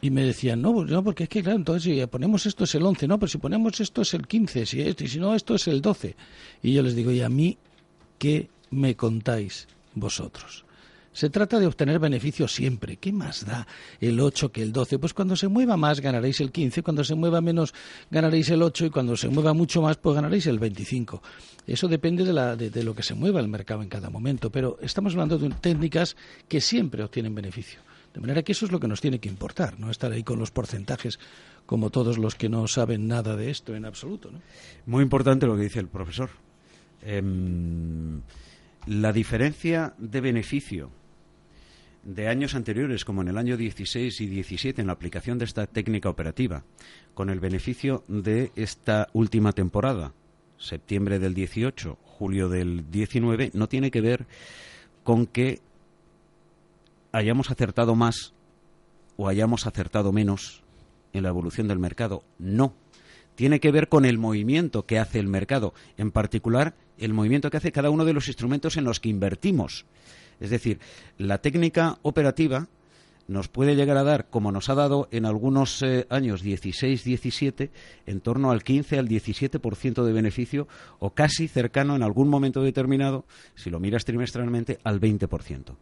Y 0.01 0.11
me 0.11 0.23
decían, 0.23 0.61
no, 0.61 0.85
no, 0.85 1.03
porque 1.03 1.25
es 1.25 1.29
que, 1.31 1.43
claro, 1.43 1.57
entonces 1.57 1.83
si 1.83 2.07
ponemos 2.07 2.45
esto 2.45 2.65
es 2.65 2.75
el 2.75 2.85
11, 2.85 3.09
no, 3.09 3.19
pero 3.19 3.31
si 3.31 3.39
ponemos 3.39 3.81
esto 3.81 4.03
es 4.03 4.13
el 4.13 4.27
15, 4.27 4.67
si, 4.67 4.83
esto, 4.83 5.05
y 5.05 5.09
si 5.09 5.19
no, 5.19 5.35
esto 5.35 5.55
es 5.55 5.67
el 5.67 5.81
12. 5.81 6.15
Y 6.63 6.75
yo 6.75 6.83
les 6.83 6.95
digo, 6.95 7.11
¿y 7.11 7.23
a 7.23 7.31
mí 7.31 7.57
qué 8.19 8.51
me 8.71 8.97
contáis 8.97 9.67
vosotros? 9.95 10.64
Se 11.15 11.31
trata 11.31 11.61
de 11.61 11.67
obtener 11.69 12.01
beneficio 12.01 12.49
siempre. 12.49 12.97
¿Qué 12.97 13.13
más 13.13 13.47
da 13.47 13.69
el 14.01 14.19
8 14.19 14.51
que 14.51 14.63
el 14.63 14.73
12? 14.73 14.99
Pues 14.99 15.15
cuando 15.15 15.37
se 15.37 15.47
mueva 15.47 15.77
más 15.77 16.01
ganaréis 16.01 16.41
el 16.41 16.51
15, 16.51 16.83
cuando 16.83 17.05
se 17.05 17.15
mueva 17.15 17.41
menos 17.41 17.73
ganaréis 18.11 18.51
el 18.51 18.61
8 18.63 18.87
y 18.87 18.91
cuando 18.91 19.17
se 19.17 19.29
mueva 19.29 19.55
mucho 19.55 19.81
más 19.81 19.97
pues 19.97 20.17
ganaréis 20.17 20.49
el 20.49 20.59
25. 20.59 21.23
Eso 21.69 21.87
depende 21.87 22.25
de, 22.25 22.33
la, 22.33 22.57
de, 22.57 22.83
lo 22.83 22.97
que 22.97 23.05
se 23.05 23.15
mueva 23.15 23.39
el 23.39 23.47
mercado 23.47 23.83
en 23.83 23.89
cada 23.89 24.11
momento, 24.11 24.51
pero 24.51 24.77
estamos 24.83 25.13
hablando 25.13 25.39
de 25.39 25.51
técnicas 25.51 26.17
que 26.49 26.61
siempre 26.61 27.05
obtienen 27.05 27.33
beneficio. 27.33 27.79
De 28.13 28.21
manera 28.21 28.43
que 28.43 28.51
eso 28.51 28.67
es 28.67 28.73
lo 28.73 28.81
que 28.81 28.89
nos 28.89 29.01
tiene 29.01 29.21
que 29.21 29.29
importar, 29.29 29.79
no 29.79 29.93
estar 29.93 30.11
ahí 30.11 30.25
con 30.25 30.41
los 30.41 30.51
porcentajes 30.51 31.21
como 31.65 31.91
todos 31.91 32.19
los 32.19 32.35
que 32.35 32.49
no 32.49 32.67
saben 32.67 33.07
nada 33.07 33.37
de 33.37 33.51
esto 33.51 33.77
en 33.77 33.85
absoluto. 33.85 34.31
Muy 34.87 35.05
importante 35.05 35.47
lo 35.47 35.55
que 35.55 35.63
dice 35.63 35.79
el 35.79 35.89
profesor. 35.89 36.31
Em, 37.03 38.21
la 38.87 39.13
diferencia 39.13 39.95
de 39.97 40.21
beneficio 40.21 40.91
de 42.05 42.29
años 42.29 42.55
anteriores, 42.55 43.05
como 43.05 43.23
en 43.23 43.29
el 43.29 43.39
año 43.39 43.57
16 43.57 44.21
y 44.21 44.27
17, 44.27 44.81
en 44.81 44.89
la 44.89 44.93
aplicación 44.93 45.39
de 45.39 45.47
esta 45.47 45.67
técnica 45.67 46.09
operativa, 46.11 46.65
con 47.15 47.31
el 47.31 47.41
beneficio 47.41 48.05
de 48.09 48.53
esta 48.57 49.09
última 49.13 49.53
temporada, 49.53 50.13
septiembre 50.59 51.19
del 51.19 51.35
18, 51.35 51.99
julio 52.05 52.49
del 52.49 52.91
19, 52.91 53.51
no 53.55 53.69
tiene 53.69 53.91
que 53.91 54.01
ver 54.01 54.27
con 55.03 55.27
que 55.27 55.61
hayamos 57.13 57.51
acertado 57.51 57.95
más 57.95 58.35
o 59.17 59.29
hayamos 59.29 59.67
acertado 59.67 60.13
menos 60.13 60.63
en 61.13 61.23
la 61.23 61.29
evolución 61.31 61.69
del 61.69 61.79
mercado. 61.79 62.25
No. 62.39 62.75
Tiene 63.35 63.61
que 63.61 63.73
ver 63.73 63.89
con 63.89 64.05
el 64.05 64.19
movimiento 64.19 64.87
que 64.87 64.99
hace 64.99 65.19
el 65.19 65.29
mercado, 65.29 65.75
en 65.97 66.11
particular 66.11 66.75
el 66.99 67.15
movimiento 67.15 67.51
que 67.51 67.57
hace 67.57 67.73
cada 67.73 67.91
uno 67.91 68.05
de 68.05 68.13
los 68.13 68.29
instrumentos 68.29 68.77
en 68.77 68.85
los 68.85 69.01
que 69.01 69.09
invertimos. 69.09 69.87
Es 70.41 70.51
decir, 70.51 70.79
la 71.19 71.39
técnica 71.39 71.99
operativa 72.03 72.69
nos 73.27 73.49
puede 73.49 73.75
llegar 73.75 73.97
a 73.97 74.05
dar, 74.05 74.29
como 74.29 74.53
nos 74.53 74.69
ha 74.69 74.75
dado 74.75 75.09
en 75.11 75.25
algunos 75.25 75.83
eh, 75.83 76.07
años 76.11 76.45
16-17, 76.45 77.71
en 78.07 78.21
torno 78.21 78.51
al 78.51 78.63
15 78.63 78.99
al 78.99 79.09
17% 79.09 80.05
de 80.05 80.13
beneficio 80.13 80.69
o 80.99 81.11
casi 81.11 81.49
cercano 81.49 81.97
en 81.97 82.03
algún 82.03 82.29
momento 82.29 82.63
determinado, 82.63 83.25
si 83.55 83.71
lo 83.71 83.81
miras 83.81 84.05
trimestralmente, 84.05 84.79
al 84.85 85.01
20%. 85.01 85.75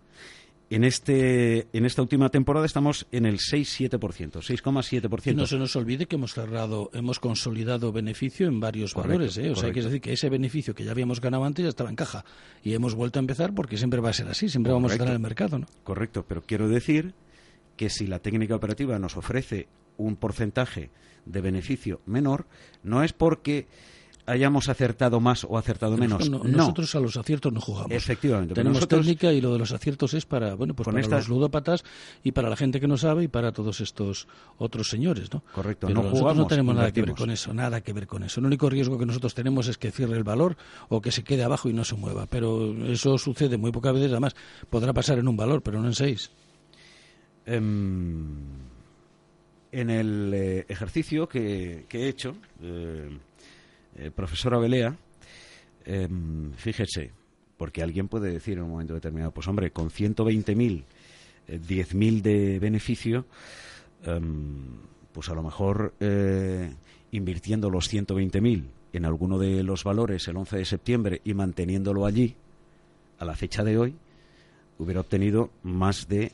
En, 0.74 0.84
este, 0.84 1.68
en 1.74 1.84
esta 1.84 2.00
última 2.00 2.30
temporada 2.30 2.64
estamos 2.64 3.06
en 3.12 3.26
el 3.26 3.36
6-7%, 3.36 3.98
6,7%. 4.40 5.30
Y 5.30 5.34
no 5.34 5.46
se 5.46 5.58
nos 5.58 5.76
olvide 5.76 6.06
que 6.06 6.16
hemos 6.16 6.32
cerrado, 6.32 6.88
hemos 6.94 7.20
consolidado 7.20 7.92
beneficio 7.92 8.48
en 8.48 8.58
varios 8.58 8.94
Correcto, 8.94 9.12
valores. 9.18 9.36
¿eh? 9.36 9.50
O 9.50 9.54
sea, 9.54 9.64
correcto. 9.64 9.72
que 9.74 9.78
es 9.80 9.84
decir 9.84 10.00
que 10.00 10.12
ese 10.14 10.30
beneficio 10.30 10.74
que 10.74 10.84
ya 10.84 10.92
habíamos 10.92 11.20
ganado 11.20 11.44
antes 11.44 11.62
ya 11.62 11.68
estaba 11.68 11.90
en 11.90 11.96
caja. 11.96 12.24
Y 12.64 12.72
hemos 12.72 12.94
vuelto 12.94 13.18
a 13.18 13.20
empezar 13.20 13.54
porque 13.54 13.76
siempre 13.76 14.00
va 14.00 14.08
a 14.08 14.12
ser 14.14 14.28
así, 14.28 14.48
siempre 14.48 14.72
vamos 14.72 14.92
a 14.92 14.94
estar 14.94 15.08
en 15.08 15.12
el 15.12 15.20
mercado. 15.20 15.58
¿no? 15.58 15.66
Correcto, 15.84 16.24
pero 16.26 16.40
quiero 16.40 16.66
decir 16.70 17.12
que 17.76 17.90
si 17.90 18.06
la 18.06 18.20
técnica 18.20 18.56
operativa 18.56 18.98
nos 18.98 19.18
ofrece 19.18 19.68
un 19.98 20.16
porcentaje 20.16 20.88
de 21.26 21.40
beneficio 21.42 22.00
menor, 22.06 22.46
no 22.82 23.02
es 23.02 23.12
porque 23.12 23.66
hayamos 24.24 24.68
acertado 24.68 25.18
más 25.18 25.44
o 25.44 25.58
acertado 25.58 25.96
menos. 25.96 26.20
Nosotros, 26.20 26.44
no, 26.44 26.48
no- 26.50 26.56
nosotros 26.58 26.94
a 26.94 27.00
los 27.00 27.16
aciertos 27.16 27.52
no 27.52 27.60
jugamos. 27.60 27.90
Efectivamente, 27.90 28.54
Tenemos 28.54 28.76
nosotros- 28.76 29.00
técnica 29.04 29.32
y 29.32 29.40
lo 29.40 29.52
de 29.52 29.58
los 29.58 29.72
aciertos 29.72 30.14
es 30.14 30.24
para, 30.26 30.54
bueno, 30.54 30.74
pues 30.74 30.84
Con 30.84 30.94
para 30.94 31.02
estas- 31.02 31.28
los 31.28 31.36
ludópatas 31.36 31.82
y 32.22 32.30
para 32.32 32.48
la 32.48 32.56
gente 32.56 32.78
que 32.80 32.86
no 32.86 32.96
sabe 32.96 33.24
y 33.24 33.28
para 33.28 33.50
todos 33.52 33.80
estos 33.80 34.28
otros 34.58 34.88
señores, 34.88 35.32
¿no? 35.32 35.42
Correcto, 35.52 35.88
Pero 35.88 35.94
no 35.98 36.02
nosotros 36.04 36.20
jugamos, 36.20 36.42
no 36.44 36.46
tenemos 36.48 36.74
nada 36.76 36.92
que 36.92 37.02
ver 37.02 37.14
con 37.14 37.30
eso, 37.30 37.52
nada 37.52 37.80
que 37.80 37.92
ver 37.92 38.06
con 38.06 38.22
eso. 38.22 38.38
El 38.40 38.46
único 38.46 38.70
riesgo 38.70 38.96
que 38.98 39.06
nosotros 39.06 39.34
tenemos 39.34 39.66
es 39.66 39.76
que 39.76 39.90
cierre 39.90 40.16
el 40.16 40.24
valor 40.24 40.56
o 40.88 41.00
que 41.00 41.10
se 41.10 41.24
quede 41.24 41.42
abajo 41.42 41.68
y 41.68 41.72
no 41.72 41.84
se 41.84 41.96
mueva. 41.96 42.26
Pero 42.26 42.72
eso 42.86 43.18
sucede 43.18 43.56
muy 43.56 43.72
pocas 43.72 43.92
veces, 43.92 44.12
además 44.12 44.36
podrá 44.70 44.92
pasar 44.92 45.18
en 45.18 45.26
un 45.26 45.36
valor, 45.36 45.62
pero 45.62 45.80
no 45.80 45.88
en 45.88 45.94
seis. 45.94 46.30
Em, 47.44 48.36
en 49.72 49.90
el 49.90 50.32
eh, 50.34 50.66
ejercicio 50.68 51.28
que, 51.28 51.86
que 51.88 52.04
he 52.04 52.08
hecho, 52.08 52.36
eh, 52.62 53.10
eh, 53.96 54.10
profesora 54.10 54.58
Belea, 54.58 54.96
em, 55.84 56.52
fíjese, 56.52 57.12
porque 57.56 57.82
alguien 57.82 58.08
puede 58.08 58.30
decir 58.32 58.58
en 58.58 58.64
un 58.64 58.70
momento 58.70 58.94
determinado, 58.94 59.32
pues 59.32 59.46
hombre, 59.48 59.70
con 59.70 59.90
120.000, 59.90 60.84
eh, 61.48 61.58
10.000 61.60 62.22
de 62.22 62.58
beneficio, 62.58 63.26
em, 64.04 64.78
pues 65.12 65.28
a 65.28 65.34
lo 65.34 65.42
mejor 65.42 65.94
eh, 66.00 66.72
invirtiendo 67.10 67.70
los 67.70 67.88
120.000 67.88 68.64
en 68.92 69.04
alguno 69.04 69.38
de 69.38 69.62
los 69.62 69.84
valores 69.84 70.26
el 70.28 70.36
11 70.36 70.56
de 70.58 70.64
septiembre 70.64 71.20
y 71.24 71.34
manteniéndolo 71.34 72.06
allí, 72.06 72.34
a 73.18 73.24
la 73.24 73.36
fecha 73.36 73.62
de 73.62 73.78
hoy, 73.78 73.94
hubiera 74.78 75.00
obtenido 75.00 75.50
más 75.62 76.08
de 76.08 76.32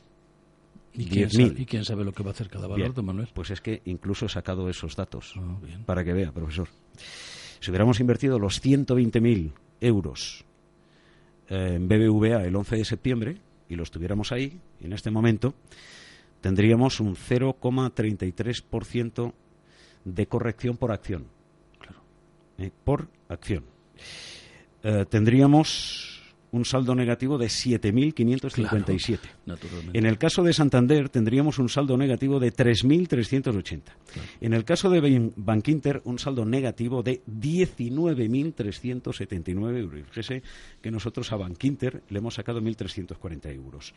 ¿Y 0.93 1.05
quién, 1.05 1.29
sabe, 1.29 1.49
10.000. 1.51 1.59
y 1.59 1.65
quién 1.65 1.85
sabe 1.85 2.03
lo 2.03 2.11
que 2.13 2.23
va 2.23 2.29
a 2.29 2.33
hacer 2.33 2.49
cada 2.49 2.63
valor, 2.65 2.79
Bien, 2.79 2.93
don 2.93 3.05
Manuel? 3.05 3.29
Pues 3.33 3.51
es 3.51 3.61
que 3.61 3.81
incluso 3.85 4.25
he 4.25 4.29
sacado 4.29 4.67
esos 4.69 4.95
datos 4.95 5.35
Ah, 5.37 5.59
para 5.85 6.03
que 6.03 6.13
vea, 6.13 6.31
profesor. 6.31 6.67
Si 7.59 7.71
hubiéramos 7.71 7.99
invertido 7.99 8.37
los 8.39 8.63
120.000 8.63 9.51
euros 9.81 10.45
eh, 11.49 11.73
en 11.75 11.87
BBVA 11.87 12.45
el 12.45 12.55
11 12.55 12.77
de 12.77 12.85
septiembre 12.85 13.37
y 13.67 13.75
lo 13.75 13.83
estuviéramos 13.83 14.31
ahí, 14.31 14.59
en 14.81 14.93
este 14.93 15.11
momento, 15.11 15.53
tendríamos 16.41 16.99
un 16.99 17.15
0,33% 17.15 19.33
de 20.05 20.27
corrección 20.27 20.77
por 20.77 20.91
acción. 20.91 21.25
Claro. 21.79 22.01
Eh, 22.57 22.71
por 22.83 23.07
acción. 23.27 23.63
Eh, 24.83 25.05
tendríamos 25.09 26.18
un 26.51 26.65
saldo 26.65 26.95
negativo 26.95 27.37
de 27.37 27.45
7.557. 27.47 29.19
en 29.93 30.05
el 30.05 30.17
caso 30.17 30.43
de 30.43 30.51
Santander 30.53 31.07
tendríamos 31.09 31.59
un 31.59 31.67
saldo 31.69 31.95
negativo 31.97 32.39
de 32.39 32.51
3.380. 32.53 33.81
En 34.41 34.53
el 34.53 34.65
caso 34.65 34.89
de 34.89 35.31
Bankinter, 35.35 36.01
un 36.05 36.17
saldo 36.19 36.45
negativo 36.45 37.03
de 37.03 37.21
19.379 37.25 39.77
euros. 39.77 40.01
Fíjese 40.09 40.41
que 40.81 40.91
nosotros 40.91 41.31
a 41.31 41.37
Bankinter 41.37 42.03
le 42.09 42.19
hemos 42.19 42.33
sacado 42.35 42.61
1.340 42.61 43.53
euros. 43.53 43.93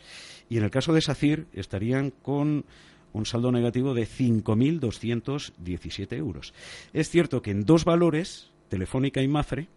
Y 0.48 0.58
en 0.58 0.64
el 0.64 0.70
caso 0.70 0.92
de 0.92 1.00
SACIR 1.00 1.46
estarían 1.52 2.10
con 2.10 2.64
un 3.12 3.26
saldo 3.26 3.52
negativo 3.52 3.94
de 3.94 4.06
5.217 4.06 6.16
euros. 6.16 6.54
Es 6.92 7.10
cierto 7.10 7.42
que 7.42 7.50
en 7.50 7.64
dos 7.64 7.84
valores, 7.84 8.52
Telefónica 8.68 9.20
y 9.22 9.28
Mafre, 9.28 9.68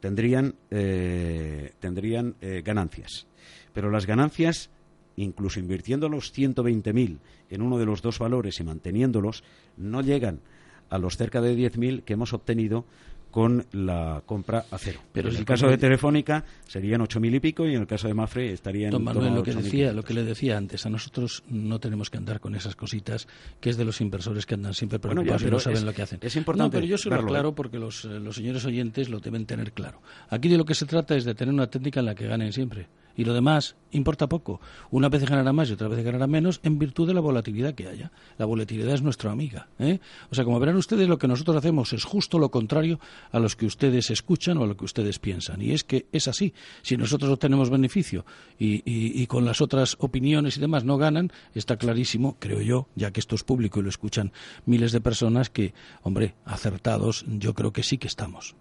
tendrían, 0.00 0.54
eh, 0.70 1.72
tendrían 2.00 2.34
eh, 2.40 2.62
ganancias. 2.64 3.26
Pero 3.74 3.90
las 3.90 4.06
ganancias, 4.06 4.70
incluso 5.16 5.60
invirtiendo 5.60 6.08
los 6.08 6.34
120.000 6.34 7.18
en 7.50 7.62
uno 7.62 7.76
de 7.76 7.84
los 7.84 8.00
dos 8.00 8.18
valores 8.18 8.58
y 8.58 8.64
manteniéndolos, 8.64 9.44
no 9.76 10.00
llegan 10.00 10.40
a 10.88 10.96
los 10.96 11.18
cerca 11.18 11.42
de 11.42 11.54
10.000 11.54 12.02
que 12.04 12.14
hemos 12.14 12.32
obtenido 12.32 12.86
con 13.30 13.66
la 13.72 14.22
compra 14.26 14.64
a 14.70 14.78
cero. 14.78 15.00
Pero 15.12 15.30
en 15.30 15.36
el 15.36 15.44
caso 15.44 15.68
de 15.68 15.78
Telefónica 15.78 16.44
serían 16.66 17.00
ocho 17.00 17.20
mil 17.20 17.34
y 17.34 17.40
pico 17.40 17.66
y 17.66 17.74
en 17.74 17.82
el 17.82 17.86
caso 17.86 18.08
de 18.08 18.14
Mafre 18.14 18.52
estarían. 18.52 18.90
Don 18.90 19.04
Manuel, 19.04 19.34
lo 19.34 19.42
que 19.42 19.54
decía, 19.54 19.92
lo 19.92 20.02
que 20.02 20.14
le 20.14 20.24
decía 20.24 20.56
antes, 20.56 20.86
a 20.86 20.90
nosotros 20.90 21.42
no 21.48 21.78
tenemos 21.78 22.10
que 22.10 22.18
andar 22.18 22.40
con 22.40 22.54
esas 22.54 22.76
cositas 22.76 23.28
que 23.60 23.70
es 23.70 23.76
de 23.76 23.84
los 23.84 24.00
inversores 24.00 24.46
que 24.46 24.54
andan 24.54 24.74
siempre 24.74 24.98
preocupados 24.98 25.42
y 25.42 25.46
no 25.46 25.60
saben 25.60 25.86
lo 25.86 25.92
que 25.92 26.02
hacen. 26.02 26.18
Es 26.22 26.36
importante. 26.36 26.76
No, 26.76 26.80
pero 26.80 26.86
yo 26.86 26.98
se 26.98 27.08
lo 27.08 27.16
aclaro 27.16 27.54
porque 27.54 27.78
los, 27.78 28.04
eh, 28.04 28.20
los 28.20 28.36
señores 28.36 28.64
oyentes 28.64 29.08
lo 29.08 29.20
deben 29.20 29.46
tener 29.46 29.72
claro. 29.72 30.00
Aquí 30.28 30.48
de 30.48 30.58
lo 30.58 30.64
que 30.64 30.74
se 30.74 30.86
trata 30.86 31.16
es 31.16 31.24
de 31.24 31.34
tener 31.34 31.54
una 31.54 31.68
técnica 31.68 32.00
en 32.00 32.06
la 32.06 32.14
que 32.14 32.26
ganen 32.26 32.52
siempre 32.52 32.88
y 33.16 33.24
lo 33.24 33.34
demás 33.34 33.76
importa 33.92 34.28
poco. 34.28 34.60
Una 34.90 35.08
vez 35.08 35.28
ganará 35.28 35.52
más 35.52 35.68
y 35.68 35.72
otra 35.72 35.88
vez 35.88 36.04
ganará 36.04 36.26
menos 36.26 36.60
en 36.62 36.78
virtud 36.78 37.08
de 37.08 37.14
la 37.14 37.20
volatilidad 37.20 37.74
que 37.74 37.88
haya. 37.88 38.12
La 38.38 38.46
volatilidad 38.46 38.94
es 38.94 39.02
nuestra 39.02 39.30
amiga. 39.30 39.68
¿eh? 39.78 39.98
O 40.30 40.34
sea, 40.34 40.44
como 40.44 40.60
verán 40.60 40.76
ustedes, 40.76 41.08
lo 41.08 41.18
que 41.18 41.28
nosotros 41.28 41.56
hacemos 41.56 41.92
es 41.92 42.04
justo 42.04 42.38
lo 42.38 42.50
contrario 42.50 43.00
a 43.32 43.38
los 43.38 43.56
que 43.56 43.66
ustedes 43.66 44.10
escuchan 44.10 44.58
o 44.58 44.64
a 44.64 44.66
lo 44.66 44.76
que 44.76 44.84
ustedes 44.84 45.18
piensan. 45.18 45.60
Y 45.62 45.72
es 45.72 45.84
que 45.84 46.06
es 46.12 46.28
así. 46.28 46.54
Si 46.82 46.96
nosotros 46.96 47.30
obtenemos 47.30 47.70
beneficio 47.70 48.24
y, 48.58 48.82
y 48.84 49.26
con 49.26 49.44
las 49.44 49.60
otras 49.60 49.96
opiniones 49.98 50.56
y 50.56 50.60
demás 50.60 50.84
no 50.84 50.98
ganan, 50.98 51.32
está 51.54 51.76
clarísimo, 51.76 52.36
creo 52.38 52.60
yo, 52.60 52.88
ya 52.94 53.10
que 53.10 53.20
esto 53.20 53.34
es 53.34 53.44
público 53.44 53.80
y 53.80 53.82
lo 53.82 53.88
escuchan 53.88 54.32
miles 54.66 54.92
de 54.92 55.00
personas, 55.00 55.50
que, 55.50 55.74
hombre, 56.02 56.34
acertados 56.44 57.24
yo 57.26 57.54
creo 57.54 57.72
que 57.72 57.82
sí 57.82 57.98
que 57.98 58.08
estamos. 58.08 58.54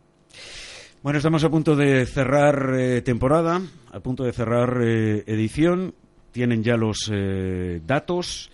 Bueno, 1.02 1.16
estamos 1.16 1.46
a 1.46 1.50
punto 1.50 1.78
de 1.78 2.06
cerrar 2.06 2.76
eh, 2.78 3.02
temporada, 3.02 3.62
a 3.90 4.00
punto 4.02 4.26
de 4.26 4.34
cerrar 4.34 4.82
eh, 4.84 5.24
edición. 5.28 5.96
Tienen 6.34 6.62
ya 6.62 6.76
los 6.76 7.10
eh, 7.10 7.80
datos 7.88 8.52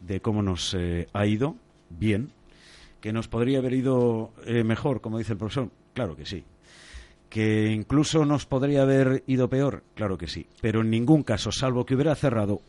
de 0.00 0.18
cómo 0.18 0.42
nos 0.42 0.76
ha 1.12 1.26
ido. 1.26 1.54
Bien. 1.90 2.32
¿Que 3.00 3.12
nos 3.12 3.28
podría 3.28 3.58
haber 3.58 3.74
ido 3.74 4.32
mejor, 4.64 5.00
como 5.00 5.18
dice 5.18 5.34
el 5.34 5.38
profesor? 5.38 5.70
Claro 5.92 6.16
que 6.16 6.26
sí. 6.26 6.42
¿Que 7.30 7.70
incluso 7.70 8.24
nos 8.24 8.44
podría 8.44 8.82
haber 8.82 9.22
ido 9.28 9.48
peor? 9.48 9.84
Claro 9.94 10.18
que 10.18 10.26
sí. 10.26 10.46
Pero 10.60 10.80
en 10.80 10.90
ningún 10.90 11.22
caso, 11.22 11.52
salvo 11.52 11.86
que 11.86 11.94
hubiera 11.94 12.16
cerrado 12.16 12.60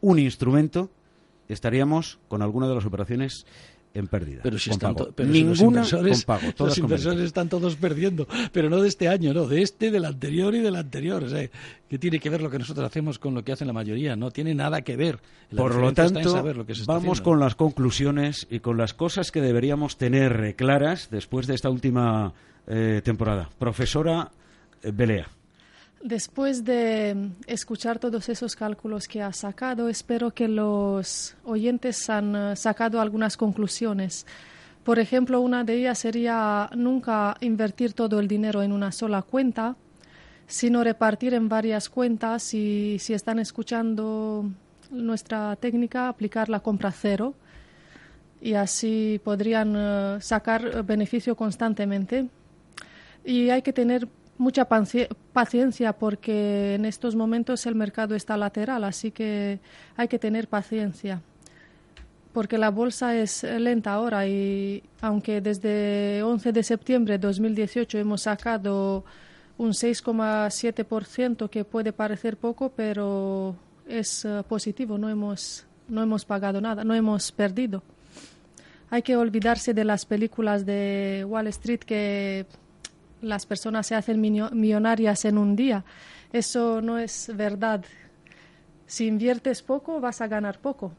un 0.00 0.20
instrumento, 0.20 0.88
estaríamos 1.48 2.20
con 2.28 2.42
alguna 2.42 2.68
de 2.68 2.76
las 2.76 2.86
operaciones 2.86 3.44
en 3.94 4.06
pérdida. 4.06 4.40
Pero 4.42 4.58
si 4.58 4.70
están 4.70 4.94
Ninguna 5.18 5.80
los 5.80 5.92
inversores, 5.92 6.26
los 6.58 6.78
inversores 6.78 7.20
están 7.20 7.48
todos 7.48 7.76
perdiendo, 7.76 8.26
pero 8.52 8.70
no 8.70 8.80
de 8.80 8.88
este 8.88 9.08
año, 9.08 9.32
no, 9.32 9.46
de 9.46 9.62
este, 9.62 9.90
del 9.90 10.04
anterior 10.04 10.54
y 10.54 10.60
del 10.60 10.76
anterior. 10.76 11.24
O 11.24 11.28
sea, 11.28 11.48
¿qué 11.88 11.98
tiene 11.98 12.18
que 12.18 12.30
ver 12.30 12.42
lo 12.42 12.50
que 12.50 12.58
nosotros 12.58 12.86
hacemos 12.86 13.18
con 13.18 13.34
lo 13.34 13.44
que 13.44 13.52
hacen 13.52 13.66
la 13.66 13.72
mayoría? 13.72 14.16
No 14.16 14.30
tiene 14.30 14.54
nada 14.54 14.82
que 14.82 14.96
ver. 14.96 15.18
Por 15.56 15.74
lo 15.74 15.92
tanto, 15.92 16.42
vamos 16.86 17.20
con 17.20 17.40
las 17.40 17.54
conclusiones 17.54 18.46
y 18.50 18.60
con 18.60 18.76
las 18.76 18.94
cosas 18.94 19.32
que 19.32 19.40
deberíamos 19.40 19.96
tener 19.96 20.54
claras 20.56 21.08
después 21.10 21.46
de 21.46 21.54
esta 21.54 21.70
última 21.70 22.32
eh, 22.66 23.00
temporada. 23.02 23.48
Profesora 23.58 24.30
eh, 24.82 24.92
Belea. 24.92 25.28
Después 26.02 26.64
de 26.64 27.32
escuchar 27.46 27.98
todos 27.98 28.28
esos 28.28 28.54
cálculos 28.54 29.08
que 29.08 29.20
ha 29.20 29.32
sacado, 29.32 29.88
espero 29.88 30.30
que 30.30 30.46
los 30.46 31.34
oyentes 31.44 32.08
han 32.08 32.36
eh, 32.36 32.56
sacado 32.56 33.00
algunas 33.00 33.36
conclusiones. 33.36 34.24
Por 34.84 35.00
ejemplo, 35.00 35.40
una 35.40 35.64
de 35.64 35.74
ellas 35.74 35.98
sería 35.98 36.70
nunca 36.76 37.36
invertir 37.40 37.94
todo 37.94 38.20
el 38.20 38.28
dinero 38.28 38.62
en 38.62 38.70
una 38.70 38.92
sola 38.92 39.22
cuenta, 39.22 39.74
sino 40.46 40.84
repartir 40.84 41.34
en 41.34 41.48
varias 41.48 41.88
cuentas 41.88 42.54
y 42.54 42.98
si 43.00 43.12
están 43.12 43.40
escuchando 43.40 44.48
nuestra 44.90 45.56
técnica, 45.56 46.08
aplicar 46.08 46.48
la 46.48 46.60
compra 46.60 46.92
cero 46.92 47.34
y 48.40 48.54
así 48.54 49.20
podrían 49.24 49.74
eh, 49.76 50.18
sacar 50.20 50.84
beneficio 50.84 51.34
constantemente. 51.34 52.28
Y 53.24 53.50
hay 53.50 53.62
que 53.62 53.72
tener 53.72 54.08
mucha 54.38 54.66
paciencia 54.66 55.92
porque 55.92 56.74
en 56.76 56.84
estos 56.84 57.14
momentos 57.16 57.66
el 57.66 57.74
mercado 57.74 58.14
está 58.14 58.36
lateral, 58.36 58.84
así 58.84 59.10
que 59.10 59.60
hay 59.96 60.08
que 60.08 60.18
tener 60.18 60.48
paciencia. 60.48 61.20
Porque 62.32 62.56
la 62.56 62.70
bolsa 62.70 63.16
es 63.16 63.42
lenta 63.42 63.92
ahora 63.92 64.26
y 64.28 64.82
aunque 65.00 65.40
desde 65.40 66.22
11 66.22 66.52
de 66.52 66.62
septiembre 66.62 67.14
de 67.14 67.26
2018 67.26 67.98
hemos 67.98 68.22
sacado 68.22 69.04
un 69.58 69.70
6,7%, 69.70 71.50
que 71.50 71.64
puede 71.64 71.92
parecer 71.92 72.36
poco, 72.36 72.70
pero 72.70 73.56
es 73.88 74.24
eh, 74.24 74.42
positivo, 74.48 74.98
no 74.98 75.08
hemos, 75.08 75.66
no 75.88 76.02
hemos 76.02 76.24
pagado 76.24 76.60
nada, 76.60 76.84
no 76.84 76.94
hemos 76.94 77.32
perdido. 77.32 77.82
Hay 78.90 79.02
que 79.02 79.16
olvidarse 79.16 79.74
de 79.74 79.84
las 79.84 80.06
películas 80.06 80.64
de 80.64 81.26
Wall 81.28 81.48
Street 81.48 81.80
que 81.80 82.46
las 83.22 83.46
personas 83.46 83.86
se 83.86 83.94
hacen 83.94 84.20
millonarias 84.20 85.24
en 85.24 85.38
un 85.38 85.56
día. 85.56 85.84
Eso 86.32 86.80
no 86.80 86.98
es 86.98 87.30
verdad. 87.34 87.84
Si 88.86 89.06
inviertes 89.06 89.62
poco, 89.62 90.00
vas 90.00 90.20
a 90.20 90.28
ganar 90.28 90.60
poco. 90.60 90.92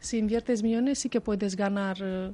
Si 0.00 0.18
inviertes 0.18 0.62
millones, 0.62 0.98
sí 0.98 1.08
que 1.08 1.20
puedes 1.20 1.56
ganar 1.56 1.96
eh, 2.00 2.32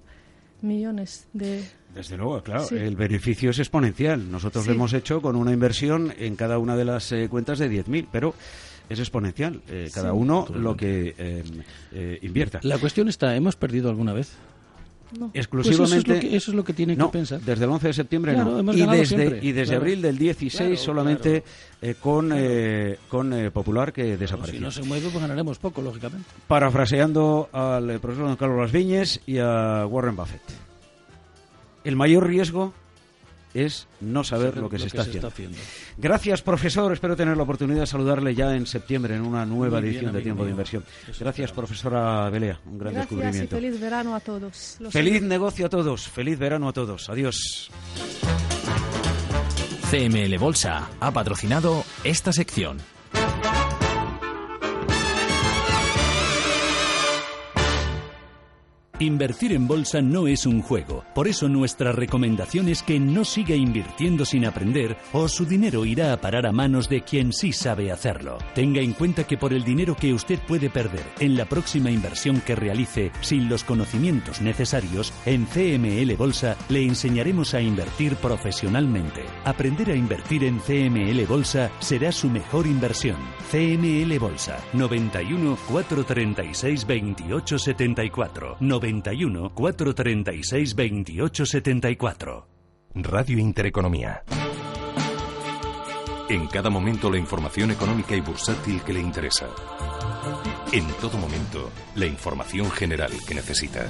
millones 0.63 1.29
de... 1.33 1.65
Desde 1.95 2.17
luego, 2.17 2.43
claro, 2.43 2.69
el 2.71 2.97
beneficio 2.97 3.51
es 3.51 3.59
exponencial. 3.59 4.31
Nosotros 4.31 4.67
lo 4.67 4.73
hemos 4.73 4.93
hecho 4.93 5.21
con 5.21 5.37
una 5.37 5.53
inversión 5.53 6.13
en 6.19 6.37
cada 6.37 6.59
una 6.59 6.77
de 6.77 6.85
las 6.85 7.11
eh, 7.13 7.29
cuentas 7.29 7.59
de 7.59 7.71
10.000, 7.71 8.07
pero 8.11 8.35
es 8.89 8.99
exponencial. 8.99 9.61
Eh, 9.69 9.91
cada 9.93 10.13
uno 10.13 10.47
lo 10.55 10.77
que 10.77 11.45
invierta. 12.23 12.61
La 12.63 12.79
cuestión 12.79 13.09
está, 13.09 13.35
¿hemos 13.35 13.57
perdido 13.57 13.91
alguna 13.91 14.13
vez? 14.13 14.37
Exclusivamente. 15.35 16.13
Pues 16.13 16.35
eso, 16.35 16.51
es 16.51 16.55
lo 16.55 16.65
que, 16.65 16.73
tiene 16.73 16.97
que 16.97 17.05
pensar. 17.07 17.41
Desde 17.41 17.65
el 17.65 17.71
11 17.71 17.87
de 17.89 17.93
septiembre 17.93 18.37
no. 18.37 18.73
Y 18.73 18.87
desde, 18.87 19.41
y 19.43 19.53
desde 19.53 19.77
abril 19.77 20.03
del 20.03 20.19
16 20.19 20.79
solamente 20.79 21.43
eh, 21.83 21.95
con, 22.01 22.33
eh, 22.35 22.99
con 23.09 23.33
eh, 23.33 23.51
Popular 23.51 23.93
que 23.93 24.17
desapareció. 24.17 24.59
si 24.59 24.65
no 24.65 24.71
se 24.71 24.83
mueve, 24.83 25.09
pues 25.11 25.21
ganaremos 25.23 25.59
poco, 25.59 25.83
lógicamente. 25.83 26.29
Parafraseando 26.47 27.49
al 27.53 28.01
profesor 28.01 28.27
don 28.27 28.37
Carlos 28.37 28.59
Las 28.59 28.73
Viñes 28.73 29.21
y 29.27 29.39
a 29.39 29.87
Warren 29.87 30.17
Buffett. 30.17 30.43
El 31.85 31.97
mayor 31.97 32.27
riesgo 32.27 32.75
es 33.55 33.87
no 34.01 34.25
saber 34.25 34.57
lo 34.57 34.69
que, 34.69 34.79
se, 34.79 34.87
está, 34.87 35.03
haciendo. 35.03 35.59
Gracias, 35.97 36.43
profesor. 36.43 36.93
Espero 36.93 37.17
tener 37.17 37.37
la 37.37 37.43
oportunidad 37.43 37.81
de 37.81 37.87
saludarle 37.87 38.35
ya 38.35 38.55
en 38.55 38.67
septiembre 38.67 39.17
en 39.17 39.23
una 39.23 39.45
nueva 39.45 39.79
edición 39.81 40.13
de 40.13 40.23
Tiempo 40.23 40.45
de 40.45 40.51
Inversión. 40.51 40.85
Gracias, 41.19 41.53
profesora 41.53 42.29
Belea. 42.31 42.61
Un 42.67 42.79
gran 42.79 42.95
descubrimiento. 42.95 43.57
Y 43.57 43.61
feliz 43.61 43.81
verano 43.81 44.15
a 44.15 44.21
todos. 44.21 44.79
feliz 44.91 45.23
negocio 45.23 45.67
a 45.67 45.69
todos. 45.69 46.09
Feliz 46.09 46.39
verano 46.39 46.69
a 46.69 46.73
todos. 46.73 47.09
Adiós. 47.09 47.71
CML 49.91 50.39
Bolsa 50.39 50.89
ha 51.01 51.11
patrocinado 51.11 51.85
esta 52.05 52.33
sección. 52.33 52.79
Invertir 59.01 59.55
en 59.55 59.67
bolsa 59.67 60.03
no 60.03 60.27
es 60.27 60.45
un 60.45 60.61
juego. 60.61 61.05
Por 61.15 61.27
eso 61.27 61.49
nuestra 61.49 61.91
recomendación 61.91 62.69
es 62.69 62.83
que 62.83 63.01
no 63.01 63.25
siga 63.25 63.55
invirtiendo 63.57 64.27
sin 64.27 64.45
aprender 64.45 64.99
o 65.15 65.27
su 65.27 65.47
dinero 65.47 65.87
irá 65.87 66.13
a 66.13 66.21
parar 66.21 66.47
a 66.47 66.53
manos 66.53 66.91
de 66.91 67.01
quien 67.01 67.33
sí 67.33 67.55
sabe 67.55 67.91
hacerlo. 67.91 68.37
Tenga 68.55 68.83
en 68.83 68.93
cuenta 68.93 69.25
que 69.25 69.39
por 69.39 69.55
el 69.55 69.65
dinero 69.65 69.97
que 69.97 70.13
usted 70.13 70.39
puede 70.47 70.69
perder 70.69 71.03
en 71.19 71.35
la 71.35 71.47
próxima 71.47 71.91
inversión 71.91 72.43
que 72.43 72.55
realice 72.55 73.11
sin 73.23 73.49
los 73.49 73.65
conocimientos 73.65 74.43
necesarios, 74.43 75.15
en 75.25 75.47
CML 75.47 76.15
Bolsa 76.17 76.59
le 76.69 76.83
enseñaremos 76.83 77.55
a 77.55 77.63
invertir 77.63 78.17
profesionalmente. 78.17 79.25
Aprender 79.47 79.93
a 79.93 79.97
invertir 79.97 80.45
en 80.45 80.59
CML 80.59 81.25
Bolsa 81.25 81.71
será 81.79 82.13
su 82.13 82.29
mejor 82.29 82.67
inversión. 82.67 83.17
CML 83.51 84.19
Bolsa 84.19 84.59
91 84.75 85.57
436 85.71 86.87
28 86.87 87.59
74 87.59 88.57
91 88.93 89.55
436 89.55 90.75
28 90.75 91.47
74 91.47 92.49
Radio 92.95 93.39
Intereconomía. 93.39 94.25
En 96.29 96.49
cada 96.49 96.71
momento 96.71 97.09
la 97.09 97.19
información 97.19 97.71
económica 97.71 98.17
y 98.17 98.21
bursátil 98.21 98.83
que 98.83 98.93
le 98.93 99.01
interesa. 99.01 99.49
En 100.73 100.87
todo 101.01 101.19
momento 101.19 101.71
la 101.95 102.07
información 102.07 102.69
general 102.71 103.13
que 103.27 103.35
necesita. 103.35 103.87